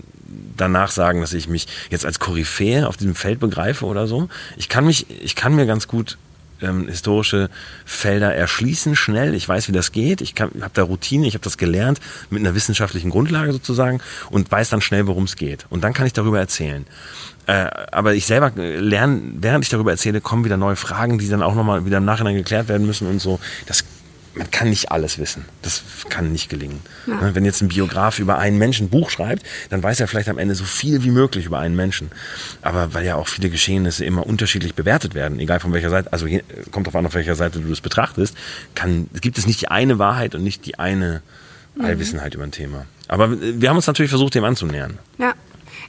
danach 0.57 0.91
sagen, 0.91 1.21
dass 1.21 1.33
ich 1.33 1.47
mich 1.47 1.67
jetzt 1.89 2.05
als 2.05 2.19
Koryphäe 2.19 2.87
auf 2.87 2.97
diesem 2.97 3.15
Feld 3.15 3.39
begreife 3.39 3.85
oder 3.85 4.07
so. 4.07 4.29
Ich 4.57 4.69
kann 4.69 4.85
mich, 4.85 5.07
ich 5.09 5.35
kann 5.35 5.55
mir 5.55 5.65
ganz 5.65 5.87
gut 5.87 6.17
ähm, 6.61 6.87
historische 6.87 7.49
Felder 7.85 8.33
erschließen 8.33 8.95
schnell. 8.95 9.33
Ich 9.33 9.47
weiß, 9.47 9.67
wie 9.67 9.71
das 9.73 9.91
geht. 9.91 10.21
Ich 10.21 10.35
habe 10.39 10.71
da 10.73 10.83
Routine, 10.83 11.27
ich 11.27 11.33
habe 11.33 11.43
das 11.43 11.57
gelernt 11.57 11.99
mit 12.29 12.39
einer 12.41 12.55
wissenschaftlichen 12.55 13.09
Grundlage 13.09 13.51
sozusagen 13.51 14.01
und 14.29 14.51
weiß 14.51 14.69
dann 14.69 14.81
schnell, 14.81 15.07
worum 15.07 15.25
es 15.25 15.35
geht. 15.35 15.65
Und 15.69 15.83
dann 15.83 15.93
kann 15.93 16.07
ich 16.07 16.13
darüber 16.13 16.39
erzählen. 16.39 16.85
Äh, 17.47 17.69
aber 17.91 18.15
ich 18.15 18.25
selber 18.25 18.51
lerne, 18.55 19.21
während 19.35 19.65
ich 19.65 19.69
darüber 19.69 19.91
erzähle, 19.91 20.21
kommen 20.21 20.45
wieder 20.45 20.57
neue 20.57 20.75
Fragen, 20.75 21.19
die 21.19 21.29
dann 21.29 21.43
auch 21.43 21.55
nochmal 21.55 21.85
wieder 21.85 21.97
im 21.97 22.05
Nachhinein 22.05 22.35
geklärt 22.35 22.67
werden 22.67 22.87
müssen 22.87 23.07
und 23.07 23.19
so. 23.19 23.39
Das 23.67 23.83
man 24.35 24.51
kann 24.51 24.69
nicht 24.69 24.91
alles 24.91 25.17
wissen. 25.17 25.45
Das 25.61 25.83
kann 26.09 26.31
nicht 26.31 26.49
gelingen. 26.49 26.81
Ja. 27.07 27.15
Ne, 27.15 27.35
wenn 27.35 27.45
jetzt 27.45 27.61
ein 27.61 27.69
Biograf 27.69 28.19
über 28.19 28.37
einen 28.37 28.57
Menschen 28.57 28.87
ein 28.87 28.89
Buch 28.89 29.09
schreibt, 29.09 29.43
dann 29.69 29.81
weiß 29.81 29.99
er 29.99 30.07
vielleicht 30.07 30.29
am 30.29 30.37
Ende 30.37 30.55
so 30.55 30.65
viel 30.65 31.03
wie 31.03 31.11
möglich 31.11 31.45
über 31.45 31.59
einen 31.59 31.75
Menschen. 31.75 32.11
Aber 32.61 32.93
weil 32.93 33.05
ja 33.05 33.15
auch 33.15 33.27
viele 33.27 33.49
Geschehnisse 33.49 34.05
immer 34.05 34.25
unterschiedlich 34.25 34.75
bewertet 34.75 35.15
werden, 35.15 35.39
egal 35.39 35.59
von 35.59 35.73
welcher 35.73 35.89
Seite, 35.89 36.11
also 36.11 36.27
kommt 36.71 36.87
drauf 36.87 36.95
an, 36.95 37.05
auf 37.05 37.13
welcher 37.13 37.35
Seite 37.35 37.59
du 37.59 37.71
es 37.71 37.81
betrachtest, 37.81 38.35
kann, 38.75 39.09
gibt 39.21 39.37
es 39.37 39.47
nicht 39.47 39.61
die 39.61 39.69
eine 39.69 39.99
Wahrheit 39.99 40.35
und 40.35 40.43
nicht 40.43 40.65
die 40.65 40.77
eine 40.77 41.21
Allwissenheit 41.79 42.33
mhm. 42.33 42.35
über 42.35 42.43
ein 42.43 42.51
Thema. 42.51 42.85
Aber 43.07 43.39
wir 43.39 43.69
haben 43.69 43.77
uns 43.77 43.87
natürlich 43.87 44.09
versucht, 44.09 44.35
dem 44.35 44.43
anzunähern. 44.43 44.97
Ja. 45.17 45.33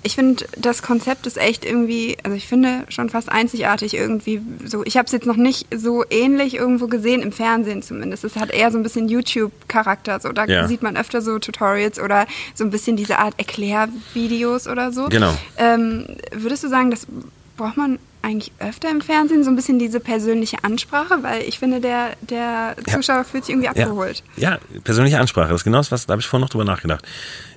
Ich 0.07 0.15
finde, 0.15 0.45
das 0.57 0.83
Konzept 0.83 1.27
ist 1.27 1.37
echt 1.37 1.65
irgendwie, 1.65 2.17
also 2.23 2.37
ich 2.37 2.47
finde 2.47 2.85
schon 2.91 3.11
fast 3.11 3.29
einzigartig 3.29 3.93
irgendwie. 3.93 4.41
So, 4.65 4.85
ich 4.85 4.97
habe 4.97 5.07
es 5.07 5.13
jetzt 5.13 5.27
noch 5.27 5.35
nicht 5.35 5.67
so 5.77 6.05
ähnlich 6.09 6.55
irgendwo 6.55 6.87
gesehen 6.87 7.23
im 7.23 7.33
Fernsehen 7.33 7.83
zumindest. 7.83 8.23
Es 8.23 8.37
hat 8.37 8.53
eher 8.53 8.71
so 8.71 8.79
ein 8.79 8.85
bisschen 8.85 9.09
YouTube-Charakter. 9.09 10.21
So, 10.21 10.31
da 10.31 10.45
ja. 10.45 10.69
sieht 10.69 10.81
man 10.81 10.97
öfter 10.97 11.23
so 11.23 11.41
Tutorials 11.41 11.99
oder 11.99 12.29
so 12.55 12.63
ein 12.63 12.71
bisschen 12.71 12.97
diese 12.97 13.19
Art 13.19 13.35
Erklärvideos 13.37 14.69
oder 14.69 14.93
so. 14.93 15.09
Genau. 15.09 15.35
Ähm, 15.57 16.07
würdest 16.31 16.63
du 16.63 16.69
sagen, 16.69 16.93
das 16.93 17.09
braucht 17.57 17.77
man 17.77 17.99
eigentlich 18.27 18.53
öfter 18.59 18.91
im 18.91 19.01
Fernsehen, 19.01 19.45
so 19.45 19.51
ein 19.51 19.57
bisschen 19.57 19.79
diese 19.79 20.01
persönliche 20.01 20.59
Ansprache, 20.63 21.23
weil 21.23 21.43
ich 21.43 21.61
finde, 21.61 21.81
der, 21.81 22.17
der 22.21 22.75
Zuschauer 22.85 23.19
ja. 23.19 23.25
fühlt 23.25 23.45
sich 23.45 23.55
irgendwie 23.55 23.69
abgeholt. 23.69 24.25
Ja. 24.37 24.53
ja, 24.53 24.81
persönliche 24.83 25.21
Ansprache, 25.21 25.49
das 25.49 25.61
ist 25.61 25.65
genau 25.65 25.79
das, 25.79 25.93
was, 25.93 26.07
da 26.07 26.13
habe 26.13 26.21
ich 26.21 26.27
vorhin 26.27 26.43
noch 26.43 26.51
drüber 26.51 26.65
nachgedacht. 26.65 27.05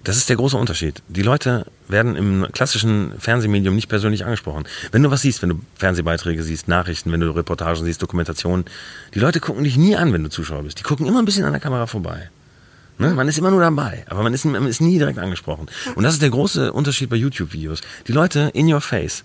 Das 0.04 0.16
ist 0.16 0.30
der 0.30 0.36
große 0.36 0.56
Unterschied. 0.56 1.02
Die 1.08 1.24
Leute 1.24 1.66
werden 1.88 2.16
im 2.16 2.48
klassischen 2.52 3.14
Fernsehmedium 3.20 3.76
nicht 3.76 3.90
persönlich 3.90 4.24
angesprochen. 4.24 4.66
Wenn 4.92 5.04
du 5.04 5.12
was 5.12 5.24
siehst, 5.24 5.42
wenn 5.42 5.50
du 5.50 5.60
Fernsehbeiträge 5.76 6.44
siehst, 6.44 6.68
Nachrichten, 6.68 7.12
wenn 7.12 7.20
du 7.20 7.32
Reportagen 7.32 7.84
siehst, 7.84 8.02
Dokumentationen, 8.02 8.66
die 9.16 9.20
Leute 9.20 9.40
gucken 9.40 9.64
dich 9.64 9.76
nie 9.76 9.96
an, 9.96 10.14
wenn 10.14 10.24
du 10.24 10.30
Zuschauer 10.30 10.64
bist. 10.64 10.80
Die 10.80 10.84
gucken 10.84 11.08
immer 11.08 11.20
ein 11.20 11.26
bisschen 11.26 11.46
an 11.46 11.52
der 11.52 11.60
Kamera 11.60 11.88
vorbei. 11.88 12.30
Ne? 13.00 13.12
Man 13.12 13.28
ist 13.28 13.38
immer 13.38 13.50
nur 13.50 13.62
dabei, 13.62 14.06
aber 14.08 14.24
man 14.24 14.34
ist, 14.34 14.46
man 14.46 14.68
ist 14.68 14.82
nie 14.82 15.00
direkt 15.00 15.20
angesprochen. 15.20 15.68
Und 15.96 16.04
das 16.04 16.14
ist 16.14 16.22
der 16.22 16.30
große 16.30 16.72
Unterschied 16.74 17.10
bei 17.10 17.16
YouTube-Videos. 17.16 17.82
Die 18.08 18.12
Leute 18.12 18.52
in 18.54 18.72
your 18.72 18.82
face 18.82 19.24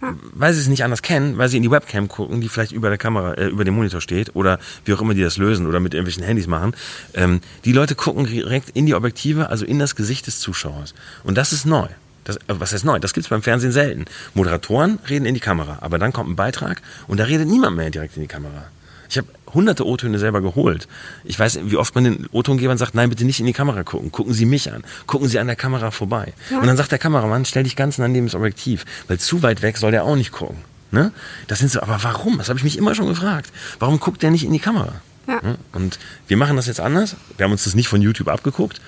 weil 0.00 0.52
sie 0.52 0.60
es 0.60 0.68
nicht 0.68 0.84
anders 0.84 1.02
kennen, 1.02 1.38
weil 1.38 1.48
sie 1.48 1.56
in 1.58 1.62
die 1.62 1.70
Webcam 1.70 2.08
gucken, 2.08 2.40
die 2.40 2.48
vielleicht 2.48 2.72
über 2.72 2.88
der 2.88 2.98
Kamera, 2.98 3.34
äh, 3.34 3.48
über 3.48 3.64
dem 3.64 3.74
Monitor 3.74 4.00
steht 4.00 4.34
oder 4.34 4.58
wie 4.84 4.94
auch 4.94 5.00
immer 5.00 5.14
die 5.14 5.22
das 5.22 5.36
lösen 5.36 5.66
oder 5.66 5.80
mit 5.80 5.94
irgendwelchen 5.94 6.24
Handys 6.24 6.46
machen. 6.46 6.74
Ähm, 7.14 7.40
die 7.64 7.72
Leute 7.72 7.94
gucken 7.94 8.26
direkt 8.26 8.70
in 8.70 8.86
die 8.86 8.94
Objektive, 8.94 9.50
also 9.50 9.64
in 9.64 9.78
das 9.78 9.96
Gesicht 9.96 10.26
des 10.26 10.40
Zuschauers. 10.40 10.94
Und 11.24 11.36
das 11.36 11.52
ist 11.52 11.66
neu. 11.66 11.88
Das, 12.24 12.36
äh, 12.36 12.40
was 12.48 12.72
heißt 12.72 12.84
neu? 12.84 12.98
Das 12.98 13.12
gibt's 13.12 13.28
beim 13.28 13.42
Fernsehen 13.42 13.72
selten. 13.72 14.06
Moderatoren 14.34 14.98
reden 15.08 15.26
in 15.26 15.34
die 15.34 15.40
Kamera, 15.40 15.78
aber 15.80 15.98
dann 15.98 16.12
kommt 16.12 16.30
ein 16.30 16.36
Beitrag 16.36 16.80
und 17.06 17.20
da 17.20 17.24
redet 17.24 17.48
niemand 17.48 17.76
mehr 17.76 17.90
direkt 17.90 18.16
in 18.16 18.22
die 18.22 18.28
Kamera. 18.28 18.66
Ich 19.08 19.18
habe 19.18 19.28
hunderte 19.54 19.86
O-Töne 19.86 20.18
selber 20.18 20.40
geholt. 20.40 20.88
Ich 21.24 21.38
weiß, 21.38 21.60
wie 21.64 21.76
oft 21.76 21.94
man 21.94 22.04
den 22.04 22.26
O-Tongebern 22.32 22.78
sagt, 22.78 22.94
nein, 22.94 23.10
bitte 23.10 23.24
nicht 23.24 23.40
in 23.40 23.46
die 23.46 23.52
Kamera 23.52 23.82
gucken. 23.82 24.12
Gucken 24.12 24.32
Sie 24.32 24.44
mich 24.44 24.72
an. 24.72 24.84
Gucken 25.06 25.28
Sie 25.28 25.38
an 25.38 25.46
der 25.46 25.56
Kamera 25.56 25.90
vorbei. 25.90 26.32
Ja. 26.50 26.58
Und 26.58 26.66
dann 26.66 26.76
sagt 26.76 26.92
der 26.92 26.98
Kameramann, 26.98 27.44
stell 27.44 27.64
dich 27.64 27.76
ganz 27.76 27.98
nah 27.98 28.08
neben 28.08 28.26
das 28.26 28.34
Objektiv, 28.34 28.84
weil 29.08 29.18
zu 29.18 29.42
weit 29.42 29.62
weg 29.62 29.76
soll 29.76 29.90
der 29.90 30.04
auch 30.04 30.16
nicht 30.16 30.32
gucken. 30.32 30.56
Ne? 30.90 31.12
Das 31.46 31.60
sind 31.60 31.70
so, 31.70 31.80
aber 31.80 32.02
warum? 32.02 32.38
Das 32.38 32.48
habe 32.48 32.58
ich 32.58 32.64
mich 32.64 32.76
immer 32.76 32.94
schon 32.94 33.06
gefragt. 33.06 33.50
Warum 33.78 34.00
guckt 34.00 34.22
der 34.22 34.30
nicht 34.30 34.44
in 34.44 34.52
die 34.52 34.58
Kamera? 34.58 34.94
Ja. 35.26 35.40
Ne? 35.42 35.56
Und 35.72 35.98
wir 36.26 36.36
machen 36.36 36.56
das 36.56 36.66
jetzt 36.66 36.80
anders. 36.80 37.16
Wir 37.36 37.44
haben 37.44 37.52
uns 37.52 37.64
das 37.64 37.74
nicht 37.74 37.88
von 37.88 38.02
YouTube 38.02 38.28
abgeguckt. 38.28 38.80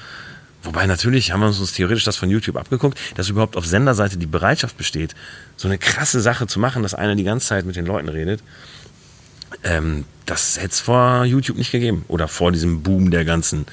Wobei 0.64 0.86
natürlich 0.86 1.32
haben 1.32 1.40
wir 1.40 1.48
uns 1.48 1.72
theoretisch 1.72 2.04
das 2.04 2.16
von 2.16 2.30
YouTube 2.30 2.56
abgeguckt, 2.56 2.98
dass 3.16 3.28
überhaupt 3.28 3.56
auf 3.56 3.66
Senderseite 3.66 4.16
die 4.16 4.26
Bereitschaft 4.26 4.76
besteht, 4.76 5.14
so 5.56 5.66
eine 5.66 5.78
krasse 5.78 6.20
Sache 6.20 6.46
zu 6.46 6.60
machen, 6.60 6.82
dass 6.82 6.94
einer 6.94 7.16
die 7.16 7.24
ganze 7.24 7.48
Zeit 7.48 7.66
mit 7.66 7.74
den 7.74 7.86
Leuten 7.86 8.08
redet. 8.08 8.42
Ähm, 9.64 10.04
das 10.26 10.56
hätte 10.56 10.68
es 10.68 10.80
vor 10.80 11.24
YouTube 11.24 11.56
nicht 11.56 11.72
gegeben. 11.72 12.04
Oder 12.08 12.28
vor 12.28 12.52
diesem 12.52 12.82
Boom 12.82 13.10
der 13.10 13.24
ganzen 13.24 13.66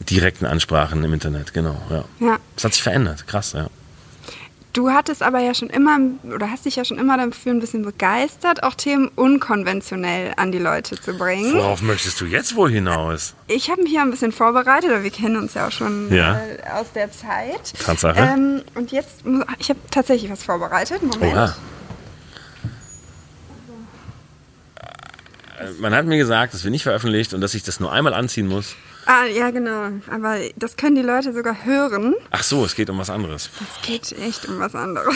direkten 0.00 0.46
Ansprachen 0.46 1.02
im 1.04 1.12
Internet, 1.12 1.54
genau. 1.54 1.80
Ja. 1.90 2.04
ja. 2.20 2.38
Das 2.54 2.64
hat 2.64 2.74
sich 2.74 2.82
verändert, 2.82 3.26
krass, 3.26 3.52
ja. 3.52 3.68
Du 4.76 4.90
hattest 4.90 5.22
aber 5.22 5.38
ja 5.38 5.54
schon 5.54 5.70
immer, 5.70 5.98
oder 6.22 6.50
hast 6.50 6.66
dich 6.66 6.76
ja 6.76 6.84
schon 6.84 6.98
immer 6.98 7.16
dafür 7.16 7.52
ein 7.52 7.60
bisschen 7.60 7.82
begeistert, 7.82 8.62
auch 8.62 8.74
Themen 8.74 9.08
unkonventionell 9.16 10.34
an 10.36 10.52
die 10.52 10.58
Leute 10.58 11.00
zu 11.00 11.14
bringen. 11.14 11.54
Worauf 11.54 11.80
möchtest 11.80 12.20
du 12.20 12.26
jetzt 12.26 12.56
wohl 12.56 12.70
hinaus? 12.70 13.34
Ich 13.48 13.70
habe 13.70 13.82
mich 13.82 13.92
ja 13.92 14.02
ein 14.02 14.10
bisschen 14.10 14.32
vorbereitet, 14.32 14.90
aber 14.90 15.02
wir 15.02 15.10
kennen 15.10 15.38
uns 15.38 15.54
ja 15.54 15.68
auch 15.68 15.72
schon 15.72 16.12
ja. 16.12 16.38
Aus 16.74 16.92
der 16.94 17.10
Zeit. 17.10 17.72
Tatsache. 17.82 18.20
Ähm, 18.20 18.64
und 18.74 18.92
jetzt, 18.92 19.24
ich 19.58 19.70
habe 19.70 19.80
tatsächlich 19.90 20.30
was 20.30 20.42
vorbereitet. 20.42 21.02
Moment. 21.02 21.32
Oha. 21.32 21.56
Man 25.78 25.94
hat 25.94 26.06
mir 26.06 26.16
gesagt, 26.16 26.54
das 26.54 26.64
wird 26.64 26.72
nicht 26.72 26.82
veröffentlicht 26.82 27.34
und 27.34 27.40
dass 27.40 27.54
ich 27.54 27.62
das 27.62 27.80
nur 27.80 27.92
einmal 27.92 28.14
anziehen 28.14 28.46
muss. 28.46 28.76
Ah, 29.06 29.24
ja, 29.24 29.50
genau. 29.50 29.90
Aber 30.10 30.36
das 30.56 30.76
können 30.76 30.96
die 30.96 31.02
Leute 31.02 31.32
sogar 31.32 31.64
hören. 31.64 32.14
Ach 32.30 32.42
so, 32.42 32.64
es 32.64 32.74
geht 32.74 32.90
um 32.90 32.98
was 32.98 33.10
anderes. 33.10 33.50
Es 33.60 33.86
geht 33.86 34.12
echt 34.20 34.48
um 34.48 34.58
was 34.58 34.74
anderes. 34.74 35.14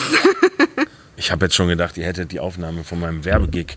ich 1.17 1.33
habe 1.33 1.47
jetzt 1.47 1.57
schon 1.57 1.69
gedacht, 1.69 1.97
ihr 1.97 2.05
hättet 2.05 2.31
die 2.33 2.41
Aufnahme 2.41 2.85
von 2.85 3.01
meinem 3.01 3.25
Werbegig. 3.25 3.77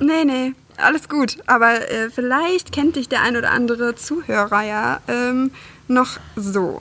Nee, 0.00 0.24
nee, 0.24 0.52
alles 0.78 1.08
gut. 1.08 1.38
Aber 1.46 1.88
äh, 1.90 2.10
vielleicht 2.10 2.72
kennt 2.72 2.96
dich 2.96 3.08
der 3.08 3.22
ein 3.22 3.36
oder 3.36 3.50
andere 3.52 3.94
Zuhörer 3.94 4.62
ja 4.62 5.00
ähm, 5.06 5.52
noch 5.86 6.18
so. 6.34 6.80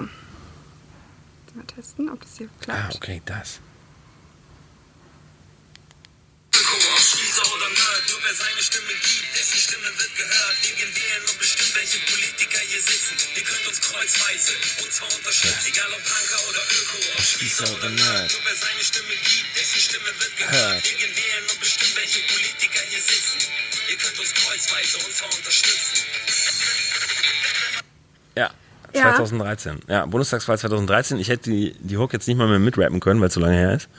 Mal 1.53 1.65
testen, 1.65 2.09
ob 2.09 2.21
das 2.21 2.37
hier 2.37 2.49
klappt. 2.61 2.79
Ah, 2.79 2.95
okay, 2.95 3.21
das. 3.25 3.59
Wer 8.23 8.33
seine 8.33 8.61
Stimme 8.61 8.93
gibt, 8.93 9.29
dessen 9.37 9.57
Stimme 9.57 9.89
wird 9.97 10.13
gehört. 10.15 10.55
Wir 10.61 10.73
gehen 10.75 10.93
wählen 10.95 11.23
und 11.29 11.37
bestimmen, 11.39 11.73
welche 11.75 11.99
Politiker 12.05 12.59
hier 12.59 12.81
sitzen. 12.81 13.15
Ihr 13.35 13.43
könnt 13.43 13.67
uns 13.67 13.81
kreuzweise 13.81 14.53
und 14.83 14.91
zwar 14.93 15.09
unterstützen, 15.15 15.65
egal 15.65 15.89
ob 15.93 16.03
Punker 16.05 16.41
oder 16.49 16.61
Öko, 16.61 16.97
ob 17.17 17.23
Spießer 17.23 17.67
oder 17.73 17.89
Nerd. 17.89 18.31
Nur 18.31 18.43
wer 18.45 18.55
seine 18.55 18.83
Stimme 18.83 19.15
gibt, 19.25 19.51
dessen 19.57 19.79
Stimme 19.79 20.09
wird 20.19 20.33
gehört. 20.37 20.83
Wir 20.85 20.97
gehen 20.97 21.15
wählen 21.15 21.45
und 21.49 21.59
bestimmen, 21.59 21.95
welche 21.95 22.19
Politiker 22.29 22.81
hier 22.89 23.01
sitzen. 23.01 23.39
Ihr 23.89 23.97
könnt 23.97 24.19
uns 24.19 24.33
kreuzweise 24.33 24.97
und 25.01 25.13
zwar 25.15 25.29
unterstützen. 25.33 25.97
Ja. 28.35 28.51
2013. 28.93 29.79
Ja, 29.87 30.05
Bundestagswahl 30.05 30.59
2013. 30.59 31.17
Ich 31.17 31.29
hätte 31.29 31.49
die, 31.49 31.75
die 31.79 31.97
Hook 31.97 32.13
jetzt 32.13 32.27
nicht 32.27 32.37
mal 32.37 32.47
mehr 32.47 32.59
mitrappen 32.59 32.99
können, 32.99 33.21
weil 33.21 33.29
es 33.29 33.33
so 33.33 33.39
lange 33.39 33.55
her 33.55 33.73
ist. 33.75 33.89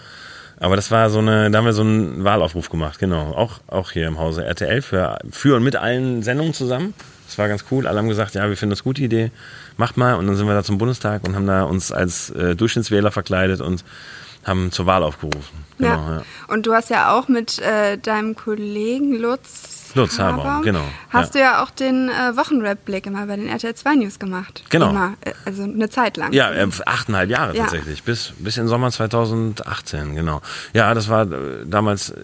Aber 0.59 0.77
das 0.77 0.91
war 0.91 1.11
so 1.11 1.19
eine, 1.19 1.51
da 1.51 1.59
haben 1.59 1.65
wir 1.65 1.73
so 1.73 1.83
einen 1.83 2.25
Wahlaufruf 2.25 2.71
gemacht, 2.71 2.99
genau. 2.99 3.33
Auch, 3.33 3.61
auch 3.67 3.91
hier 3.91 4.07
im 4.07 4.19
Hause 4.19 4.45
RTL 4.45 4.83
für, 4.83 5.19
für 5.31 5.57
und 5.57 5.65
mit 5.65 5.77
allen 5.77 6.23
Sendungen 6.23 6.55
zusammen. 6.55 6.95
Das 7.27 7.39
war 7.39 7.49
ganz 7.49 7.65
cool. 7.71 7.87
Alle 7.87 7.99
haben 7.99 8.09
gesagt, 8.09 8.35
ja, 8.35 8.49
wir 8.49 8.57
finden 8.57 8.71
das 8.71 8.85
gute 8.85 9.03
Idee, 9.03 9.31
macht 9.77 9.97
mal. 9.97 10.15
Und 10.15 10.27
dann 10.27 10.37
sind 10.37 10.47
wir 10.47 10.55
da 10.55 10.63
zum 10.63 10.79
Bundestag 10.79 11.25
und 11.27 11.35
haben 11.35 11.47
da 11.47 11.63
uns 11.63 11.91
als 11.91 12.31
äh, 12.31 12.55
Durchschnittswähler 12.55 13.11
verkleidet 13.11 13.61
und 13.61 13.85
haben 14.45 14.73
zur 14.73 14.87
Wahl 14.87 15.03
aufgerufen. 15.03 15.65
Genau, 15.79 15.91
ja. 15.91 16.17
ja. 16.17 16.23
Und 16.49 16.67
du 16.67 16.75
hast 16.75 16.91
ja 16.91 17.17
auch 17.17 17.29
mit 17.29 17.59
äh, 17.59 17.99
deinem 17.99 18.35
Kollegen 18.35 19.17
Lutz 19.17 19.83
Lutz 19.95 20.19
Haber, 20.19 20.63
genau. 20.65 20.85
Hast 21.11 21.35
ja. 21.35 21.41
du 21.41 21.47
ja 21.47 21.63
auch 21.63 21.71
den 21.71 22.09
äh, 22.09 22.37
Wochenrap-Blick 22.37 23.07
immer 23.07 23.27
bei 23.27 23.37
den 23.37 23.49
RTL 23.49 23.75
2 23.75 23.95
News 23.97 24.19
gemacht. 24.19 24.65
Genau. 24.71 24.91
Immer, 24.91 25.15
äh, 25.21 25.33
also 25.45 25.65
eine 25.65 25.91
Zeit 25.91 26.17
lang. 26.17 26.33
Ja, 26.33 26.51
äh, 26.51 26.67
achteinhalb 26.87 27.31
Jahre 27.31 27.55
ja. 27.55 27.65
tatsächlich, 27.65 28.03
bis, 28.03 28.33
bis 28.39 28.57
in 28.57 28.69
Sommer 28.69 28.91
2018, 28.91 30.15
genau. 30.15 30.41
Ja, 30.73 30.95
das 30.95 31.09
war 31.09 31.31
äh, 31.31 31.67
damals, 31.67 32.15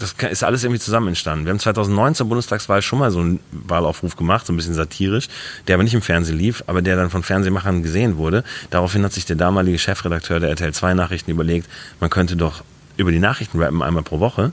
das 0.00 0.14
ist 0.30 0.42
alles 0.42 0.64
irgendwie 0.64 0.80
zusammen 0.80 1.08
entstanden. 1.08 1.44
Wir 1.44 1.50
haben 1.50 1.58
2019 1.58 2.28
Bundestagswahl 2.28 2.80
schon 2.82 2.98
mal 2.98 3.10
so 3.10 3.20
einen 3.20 3.40
Wahlaufruf 3.52 4.16
gemacht, 4.16 4.46
so 4.46 4.52
ein 4.52 4.56
bisschen 4.56 4.74
satirisch, 4.74 5.28
der 5.68 5.74
aber 5.74 5.84
nicht 5.84 5.94
im 5.94 6.02
Fernsehen 6.02 6.38
lief, 6.38 6.64
aber 6.66 6.80
der 6.82 6.96
dann 6.96 7.10
von 7.10 7.22
Fernsehmachern 7.22 7.82
gesehen 7.82 8.16
wurde. 8.16 8.42
Daraufhin 8.70 9.04
hat 9.04 9.12
sich 9.12 9.26
der 9.26 9.36
damalige 9.36 9.78
Chefredakteur 9.78 10.40
der 10.40 10.50
RTL 10.50 10.72
2 10.72 10.94
Nachrichten 10.94 11.30
überlegt, 11.30 11.68
man 12.00 12.08
könnte 12.08 12.36
doch 12.36 12.64
über 12.96 13.12
die 13.12 13.18
Nachrichten 13.18 13.60
rappen 13.62 13.82
einmal 13.82 14.02
pro 14.02 14.20
Woche 14.20 14.52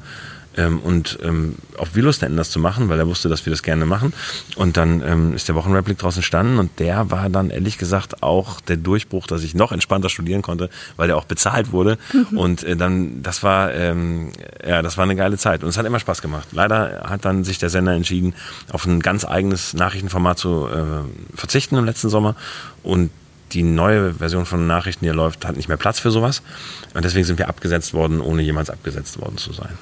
ähm, 0.58 0.80
und 0.80 1.20
ähm, 1.24 1.56
auf 1.78 1.96
Vilus 1.96 2.22
hätten 2.22 2.36
das 2.36 2.50
zu 2.50 2.60
machen, 2.60 2.90
weil 2.90 3.00
er 3.00 3.08
wusste, 3.08 3.30
dass 3.30 3.46
wir 3.46 3.52
das 3.52 3.64
gerne 3.64 3.86
machen. 3.86 4.14
Und 4.56 4.76
dann 4.76 5.02
ähm, 5.06 5.34
ist 5.34 5.48
der 5.48 5.56
Wochenreplik 5.56 5.98
draus 5.98 6.16
entstanden 6.16 6.58
und 6.58 6.80
der 6.80 7.12
war 7.12 7.30
dann 7.30 7.50
ehrlich 7.50 7.78
gesagt 7.78 8.24
auch 8.24 8.60
der 8.62 8.78
Durchbruch, 8.78 9.28
dass 9.28 9.44
ich 9.44 9.56
noch 9.56 9.72
entspannter 9.72 10.10
studieren 10.10 10.42
konnte, 10.42 10.70
weil 10.96 11.08
der 11.08 11.18
auch 11.18 11.26
bezahlt 11.26 11.72
wurde. 11.72 11.98
Mhm. 12.12 12.38
Und 12.38 12.64
äh, 12.64 12.76
dann, 12.76 13.22
das 13.22 13.44
war, 13.44 13.74
ähm, 13.74 14.32
ja, 14.68 14.82
das 14.82 14.98
war 14.98 15.04
eine 15.04 15.16
geile 15.16 15.38
Zeit 15.38 15.64
und 15.64 15.70
es 15.70 15.78
hat 15.78 15.86
immer 15.86 16.00
Spaß 16.00 16.22
gemacht. 16.22 16.48
Leider 16.52 17.04
hat 17.08 17.26
dann 17.26 17.44
sich 17.44 17.60
der 17.60 17.70
Sender 17.70 17.94
entschieden, 17.94 18.34
auf 18.72 18.86
ein 18.86 19.00
ganz 19.00 19.26
eigenes 19.26 19.74
Nachrichtenformat 19.74 20.40
zu 20.40 20.68
äh, 20.68 21.38
verzichten 21.38 21.78
im 21.78 21.86
letzten 21.86 22.10
Sommer 22.10 22.36
und 22.84 23.12
die 23.54 23.64
neue 23.64 24.16
Version 24.16 24.46
von 24.46 24.68
Nachrichten, 24.68 25.06
die 25.06 25.12
läuft, 25.12 25.46
hat 25.46 25.56
nicht 25.56 25.70
mehr 25.70 25.78
Platz 25.78 26.00
für 26.00 26.12
sowas. 26.12 26.42
Und 26.94 27.06
deswegen 27.06 27.26
sind 27.26 27.40
wir 27.40 27.48
abgesetzt 27.48 27.94
worden, 27.94 28.20
ohne 28.20 28.42
jemals 28.42 28.70
abgesetzt 28.70 29.22
worden 29.22 29.38
zu 29.38 29.54
sein. 29.54 29.78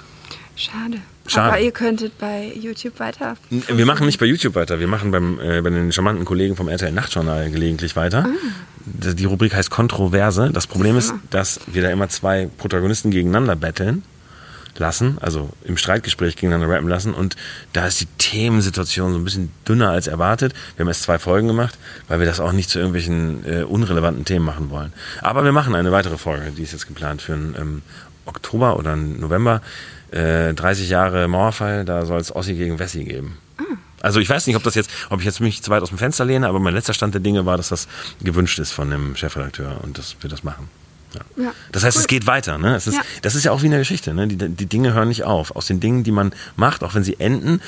Schade. 0.55 0.97
Schade. 1.27 1.53
Aber 1.53 1.59
ihr 1.59 1.71
könntet 1.71 2.17
bei 2.17 2.51
YouTube 2.55 2.99
weiter. 2.99 3.35
Wir 3.49 3.85
machen 3.85 4.05
nicht 4.05 4.19
bei 4.19 4.25
YouTube 4.25 4.55
weiter. 4.55 4.79
Wir 4.79 4.87
machen 4.87 5.11
beim, 5.11 5.39
äh, 5.39 5.61
bei 5.61 5.69
den 5.69 5.91
charmanten 5.91 6.23
Kollegen 6.23 6.55
vom 6.55 6.69
RTL 6.69 6.91
Nachtjournal 6.91 7.49
gelegentlich 7.49 7.95
weiter. 7.95 8.25
Ah. 8.27 9.13
Die 9.13 9.25
Rubrik 9.25 9.55
heißt 9.55 9.71
Kontroverse. 9.71 10.51
Das 10.53 10.67
Problem 10.67 10.95
ist, 10.97 11.13
dass 11.31 11.59
wir 11.67 11.81
da 11.81 11.89
immer 11.89 12.07
zwei 12.09 12.49
Protagonisten 12.57 13.09
gegeneinander 13.09 13.55
betteln 13.55 14.03
lassen, 14.77 15.17
also 15.21 15.49
im 15.63 15.77
Streitgespräch 15.77 16.35
gegeneinander 16.35 16.73
rappen 16.73 16.87
lassen. 16.87 17.13
Und 17.13 17.35
da 17.73 17.87
ist 17.87 18.01
die 18.01 18.07
Themensituation 18.17 19.13
so 19.13 19.17
ein 19.17 19.23
bisschen 19.23 19.51
dünner 19.67 19.89
als 19.89 20.07
erwartet. 20.07 20.53
Wir 20.75 20.83
haben 20.83 20.87
erst 20.87 21.03
zwei 21.03 21.19
Folgen 21.19 21.47
gemacht, 21.47 21.77
weil 22.07 22.19
wir 22.19 22.27
das 22.27 22.39
auch 22.39 22.51
nicht 22.51 22.69
zu 22.69 22.79
irgendwelchen 22.79 23.45
äh, 23.45 23.63
unrelevanten 23.63 24.25
Themen 24.25 24.45
machen 24.45 24.69
wollen. 24.69 24.93
Aber 25.21 25.43
wir 25.43 25.51
machen 25.51 25.75
eine 25.75 25.91
weitere 25.91 26.17
Folge, 26.17 26.51
die 26.51 26.63
ist 26.63 26.73
jetzt 26.73 26.87
geplant 26.87 27.21
für 27.21 27.33
einen 27.33 27.55
ähm, 27.59 27.81
Oktober 28.25 28.77
oder 28.77 28.95
November. 28.95 29.61
30 30.11 30.85
äh, 30.85 30.89
Jahre 30.89 31.27
Mauerfall, 31.27 31.83
da 31.83 32.05
soll 32.05 32.21
es 32.21 32.33
Ossi 32.33 32.53
gegen 32.53 32.79
Wessi 32.79 33.03
geben. 33.03 33.37
Also 34.01 34.19
ich 34.19 34.29
weiß 34.29 34.45
nicht, 34.45 34.55
ob 34.55 34.63
das 34.63 34.75
jetzt, 34.75 34.91
ob 35.09 35.19
ich 35.19 35.25
jetzt 35.25 35.41
mich 35.41 35.63
zu 35.63 35.71
weit 35.71 35.81
aus 35.81 35.89
dem 35.89 35.97
Fenster 35.97 36.25
lehne, 36.25 36.47
aber 36.47 36.59
mein 36.59 36.75
letzter 36.75 36.93
Stand 36.93 37.15
der 37.15 37.21
Dinge 37.21 37.45
war, 37.45 37.57
dass 37.57 37.69
das 37.69 37.87
gewünscht 38.21 38.59
ist 38.59 38.71
von 38.71 38.91
dem 38.91 39.15
Chefredakteur 39.15 39.79
und 39.81 39.97
dass 39.97 40.15
wir 40.21 40.29
das 40.29 40.43
machen. 40.43 40.69
Ja. 41.15 41.45
Ja, 41.45 41.51
das 41.71 41.83
heißt, 41.83 41.97
cool. 41.97 42.01
es 42.01 42.07
geht 42.07 42.27
weiter. 42.27 42.57
Ne? 42.57 42.75
Es 42.75 42.85
ist, 42.87 42.95
ja. 42.95 43.01
Das 43.23 43.33
ist 43.33 43.45
ja 43.45 43.51
auch 43.51 43.63
wie 43.63 43.67
eine 43.67 43.79
Geschichte. 43.79 44.13
Ne? 44.13 44.27
Die, 44.27 44.37
die 44.37 44.65
Dinge 44.67 44.93
hören 44.93 45.07
nicht 45.07 45.23
auf. 45.23 45.55
Aus 45.55 45.65
den 45.65 45.79
Dingen, 45.79 46.03
die 46.03 46.11
man 46.11 46.33
macht, 46.55 46.83
auch 46.83 46.93
wenn 46.93 47.03
sie 47.03 47.19
enden, 47.19 47.61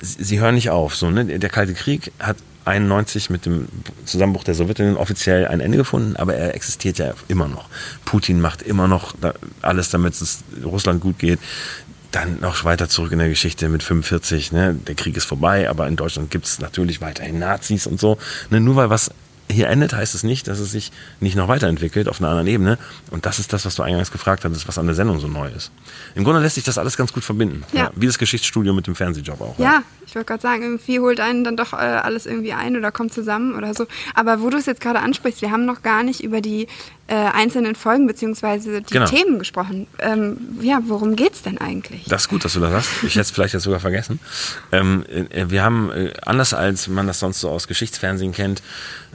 sie, 0.00 0.24
sie 0.24 0.40
hören 0.40 0.56
nicht 0.56 0.70
auf. 0.70 0.96
So, 0.96 1.10
ne? 1.10 1.38
Der 1.38 1.50
Kalte 1.50 1.74
Krieg 1.74 2.12
hat 2.18 2.38
91 2.68 3.30
mit 3.30 3.46
dem 3.46 3.68
Zusammenbruch 4.04 4.44
der 4.44 4.54
Sowjetunion 4.54 4.96
offiziell 4.96 5.46
ein 5.48 5.60
Ende 5.60 5.78
gefunden, 5.78 6.16
aber 6.16 6.34
er 6.34 6.54
existiert 6.54 6.98
ja 6.98 7.14
immer 7.26 7.48
noch. 7.48 7.68
Putin 8.04 8.40
macht 8.40 8.62
immer 8.62 8.86
noch 8.86 9.14
alles, 9.62 9.90
damit 9.90 10.14
es 10.14 10.44
Russland 10.62 11.00
gut 11.00 11.18
geht. 11.18 11.38
Dann 12.10 12.40
noch 12.40 12.64
weiter 12.64 12.88
zurück 12.88 13.12
in 13.12 13.18
der 13.18 13.28
Geschichte 13.28 13.68
mit 13.68 13.82
45, 13.82 14.52
ne? 14.52 14.74
der 14.74 14.94
Krieg 14.94 15.16
ist 15.16 15.26
vorbei, 15.26 15.68
aber 15.68 15.88
in 15.88 15.96
Deutschland 15.96 16.30
gibt 16.30 16.46
es 16.46 16.58
natürlich 16.58 17.00
weiterhin 17.00 17.38
Nazis 17.38 17.86
und 17.86 18.00
so. 18.00 18.16
Ne? 18.50 18.60
Nur 18.60 18.76
weil 18.76 18.88
was 18.88 19.10
hier 19.50 19.68
endet, 19.68 19.94
heißt 19.94 20.14
es 20.14 20.22
nicht, 20.22 20.48
dass 20.48 20.58
es 20.58 20.70
sich 20.70 20.92
nicht 21.20 21.36
noch 21.36 21.48
weiterentwickelt 21.48 22.08
auf 22.08 22.20
einer 22.20 22.28
anderen 22.28 22.46
Ebene. 22.46 22.78
Und 23.10 23.26
das 23.26 23.38
ist 23.38 23.52
das, 23.52 23.64
was 23.64 23.74
du 23.74 23.82
eingangs 23.82 24.10
gefragt 24.10 24.44
hattest, 24.44 24.68
was 24.68 24.78
an 24.78 24.86
der 24.86 24.94
Sendung 24.94 25.20
so 25.20 25.28
neu 25.28 25.48
ist. 25.48 25.70
Im 26.14 26.24
Grunde 26.24 26.40
lässt 26.40 26.56
sich 26.56 26.64
das 26.64 26.78
alles 26.78 26.96
ganz 26.96 27.12
gut 27.12 27.24
verbinden. 27.24 27.64
Ja. 27.72 27.84
ja 27.84 27.90
wie 27.94 28.06
das 28.06 28.18
Geschichtsstudio 28.18 28.72
mit 28.74 28.86
dem 28.86 28.94
Fernsehjob 28.94 29.40
auch. 29.40 29.58
Ja, 29.58 29.64
ja. 29.64 29.82
ich 30.06 30.14
wollte 30.14 30.26
gerade 30.26 30.42
sagen, 30.42 30.62
irgendwie 30.62 31.00
holt 31.00 31.20
einen 31.20 31.44
dann 31.44 31.56
doch 31.56 31.72
äh, 31.72 31.76
alles 31.76 32.26
irgendwie 32.26 32.52
ein 32.52 32.76
oder 32.76 32.92
kommt 32.92 33.12
zusammen 33.12 33.56
oder 33.56 33.74
so. 33.74 33.86
Aber 34.14 34.42
wo 34.42 34.50
du 34.50 34.58
es 34.58 34.66
jetzt 34.66 34.80
gerade 34.80 35.00
ansprichst, 35.00 35.42
wir 35.42 35.50
haben 35.50 35.64
noch 35.64 35.82
gar 35.82 36.02
nicht 36.02 36.22
über 36.22 36.40
die 36.40 36.68
äh, 37.08 37.14
einzelnen 37.14 37.74
Folgen 37.74 38.06
beziehungsweise 38.06 38.82
die 38.82 38.92
Genau. 38.92 39.06
Themen 39.06 39.38
gesprochen. 39.38 39.86
Ähm, 39.98 40.36
ja, 40.60 40.80
worum 40.86 41.16
geht's 41.16 41.42
denn 41.42 41.58
eigentlich? 41.58 42.04
Das 42.06 42.22
ist 42.22 42.28
gut, 42.28 42.44
dass 42.44 42.52
du 42.52 42.60
das 42.60 42.70
sagst. 42.70 42.90
Ich 43.02 43.14
hätte 43.14 43.20
es 43.20 43.30
vielleicht 43.30 43.54
jetzt 43.54 43.62
sogar 43.64 43.80
vergessen. 43.80 44.20
Ähm, 44.72 45.04
äh, 45.08 45.46
wir 45.48 45.62
haben, 45.62 45.90
äh, 45.90 46.12
anders 46.24 46.54
als 46.54 46.88
man 46.88 47.06
das 47.06 47.18
sonst 47.20 47.40
so 47.40 47.48
aus 47.48 47.66
Geschichtsfernsehen 47.66 48.32
kennt, 48.32 48.62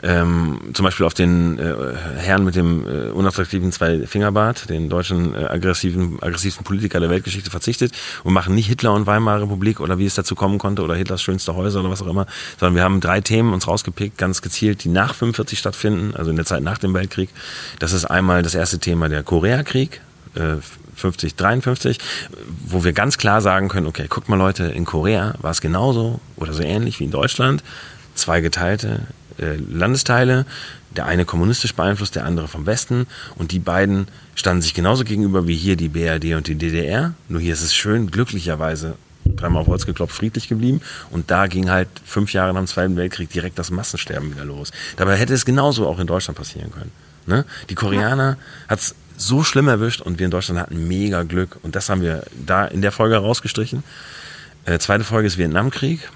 ähm, 0.01 0.59
zum 0.73 0.83
Beispiel 0.83 1.05
auf 1.05 1.13
den 1.13 1.57
äh, 1.59 1.75
Herrn 2.17 2.43
mit 2.43 2.55
dem 2.55 2.85
äh, 2.85 3.09
unattraktiven 3.11 3.71
Zwei-Fingerbart, 3.71 4.69
den 4.69 4.89
deutschen 4.89 5.33
äh, 5.33 5.45
aggressiven, 5.45 6.21
aggressivsten 6.21 6.65
Politiker 6.65 6.99
der 6.99 7.09
Weltgeschichte 7.09 7.49
verzichtet 7.49 7.93
und 8.23 8.33
machen 8.33 8.53
nicht 8.53 8.67
Hitler 8.67 8.93
und 8.93 9.05
Weimarer 9.05 9.43
Republik 9.43 9.79
oder 9.79 9.99
wie 9.99 10.05
es 10.05 10.15
dazu 10.15 10.35
kommen 10.35 10.57
konnte 10.57 10.81
oder 10.81 10.95
Hitlers 10.95 11.21
schönste 11.21 11.55
Häuser 11.55 11.79
oder 11.79 11.89
was 11.89 12.01
auch 12.01 12.07
immer, 12.07 12.25
sondern 12.59 12.75
wir 12.75 12.83
haben 12.83 12.99
drei 12.99 13.21
Themen 13.21 13.53
uns 13.53 13.67
rausgepickt, 13.67 14.17
ganz 14.17 14.41
gezielt, 14.41 14.83
die 14.83 14.89
nach 14.89 15.13
45 15.15 15.57
stattfinden, 15.57 16.13
also 16.15 16.31
in 16.31 16.35
der 16.35 16.45
Zeit 16.45 16.63
nach 16.63 16.79
dem 16.79 16.93
Weltkrieg. 16.93 17.29
Das 17.83 17.91
ist 17.91 18.05
einmal 18.05 18.43
das 18.43 18.55
erste 18.55 18.79
Thema 18.79 19.09
der 19.09 19.23
Koreakrieg, 19.23 19.99
äh, 20.35 20.55
50, 20.95 21.35
53, 21.35 21.97
wo 22.65 22.85
wir 22.85 22.93
ganz 22.93 23.17
klar 23.17 23.41
sagen 23.41 23.67
können, 23.67 23.87
okay, 23.87 24.05
guckt 24.07 24.29
mal 24.29 24.37
Leute, 24.37 24.63
in 24.63 24.85
Korea 24.85 25.33
war 25.41 25.51
es 25.51 25.59
genauso 25.59 26.21
oder 26.37 26.53
so 26.53 26.63
ähnlich 26.63 27.01
wie 27.01 27.03
in 27.03 27.11
Deutschland. 27.11 27.61
Zwei 28.15 28.39
geteilte 28.39 29.01
äh, 29.37 29.57
Landesteile, 29.69 30.45
der 30.95 31.07
eine 31.07 31.25
kommunistisch 31.25 31.75
beeinflusst, 31.75 32.15
der 32.15 32.23
andere 32.23 32.47
vom 32.47 32.65
Westen 32.65 33.05
und 33.35 33.51
die 33.51 33.59
beiden 33.59 34.07
standen 34.33 34.61
sich 34.61 34.73
genauso 34.73 35.03
gegenüber 35.03 35.45
wie 35.45 35.57
hier 35.57 35.75
die 35.75 35.89
BRD 35.89 36.35
und 36.35 36.47
die 36.47 36.55
DDR. 36.55 37.13
Nur 37.27 37.41
hier 37.41 37.51
ist 37.51 37.63
es 37.63 37.75
schön, 37.75 38.09
glücklicherweise 38.09 38.95
dreimal 39.25 39.63
auf 39.63 39.67
Holz 39.67 39.85
geklopft, 39.85 40.15
friedlich 40.15 40.47
geblieben. 40.47 40.79
Und 41.11 41.31
da 41.31 41.47
ging 41.47 41.69
halt 41.69 41.89
fünf 42.05 42.31
Jahre 42.31 42.53
nach 42.53 42.61
dem 42.61 42.67
Zweiten 42.67 42.95
Weltkrieg 42.95 43.29
direkt 43.29 43.59
das 43.59 43.71
Massensterben 43.71 44.31
wieder 44.33 44.45
los. 44.45 44.71
Dabei 44.95 45.17
hätte 45.17 45.33
es 45.33 45.43
genauso 45.43 45.85
auch 45.85 45.99
in 45.99 46.07
Deutschland 46.07 46.37
passieren 46.37 46.71
können. 46.71 46.91
Ne? 47.25 47.45
Die 47.69 47.75
Koreaner 47.75 48.37
hat 48.67 48.79
es 48.79 48.95
so 49.17 49.43
schlimm 49.43 49.67
erwischt 49.67 50.01
und 50.01 50.19
wir 50.19 50.25
in 50.25 50.31
Deutschland 50.31 50.59
hatten 50.59 50.87
mega 50.87 51.23
Glück. 51.23 51.57
Und 51.63 51.75
das 51.75 51.89
haben 51.89 52.01
wir 52.01 52.23
da 52.45 52.65
in 52.65 52.81
der 52.81 52.91
Folge 52.91 53.17
rausgestrichen. 53.17 53.83
Äh, 54.65 54.79
zweite 54.79 55.03
Folge 55.03 55.27
ist 55.27 55.37
Vietnamkrieg. 55.37 56.09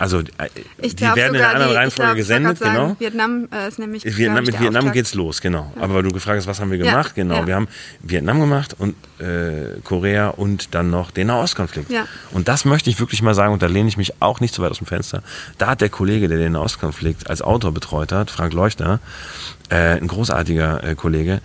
Also 0.00 0.20
äh, 0.20 0.24
Ich 0.78 0.96
die 0.96 1.02
werden 1.04 1.34
in 1.34 1.42
einer 1.42 1.54
anderen 1.54 1.72
Reihenfolge 1.76 2.08
glaub, 2.08 2.16
gesendet, 2.16 2.58
sagen, 2.58 2.74
genau. 2.74 2.96
Vietnam 2.98 3.48
äh, 3.52 3.68
ist 3.68 3.78
nämlich. 3.78 4.04
Vietnam, 4.04 4.44
mit 4.44 4.58
Vietnam 4.58 4.76
Auftakt. 4.76 4.94
geht's 4.94 5.14
los, 5.14 5.40
genau. 5.42 5.72
Aber 5.78 5.94
weil 5.94 6.02
du 6.02 6.10
gefragt 6.10 6.38
hast, 6.38 6.46
was 6.46 6.58
haben 6.58 6.70
wir 6.70 6.78
Ja, 6.78 6.90
gemacht? 6.90 7.14
Genau, 7.14 7.34
ja. 7.34 7.46
wir 7.46 7.54
haben 7.54 7.68
Vietnam 8.02 8.40
gemacht 8.40 8.74
und 8.78 8.94
äh, 9.20 9.78
Korea 9.84 10.28
und 10.28 10.74
dann 10.74 10.90
noch 10.90 11.10
den 11.10 11.26
Nahostkonflikt. 11.26 11.90
Ja. 11.90 12.06
Und 12.32 12.48
das 12.48 12.64
möchte 12.64 12.88
ich 12.88 12.98
wirklich 12.98 13.20
mal 13.20 13.34
sagen, 13.34 13.52
und 13.52 13.62
da 13.62 13.66
lehne 13.66 13.88
ich 13.88 13.98
mich 13.98 14.14
auch 14.22 14.40
nicht 14.40 14.54
so 14.54 14.62
weit 14.62 14.70
aus 14.70 14.78
dem 14.78 14.86
Fenster. 14.86 15.22
Da 15.58 15.66
hat 15.68 15.82
der 15.82 15.90
Kollege, 15.90 16.28
der 16.28 16.38
den 16.38 16.52
Nahostkonflikt 16.52 17.28
als 17.28 17.42
Autor 17.42 17.72
betreut 17.72 18.10
hat, 18.10 18.30
Frank 18.30 18.54
Leuchter, 18.54 19.00
äh, 19.68 19.98
ein 19.98 20.06
großartiger 20.06 20.82
äh, 20.82 20.94
Kollege, 20.94 21.42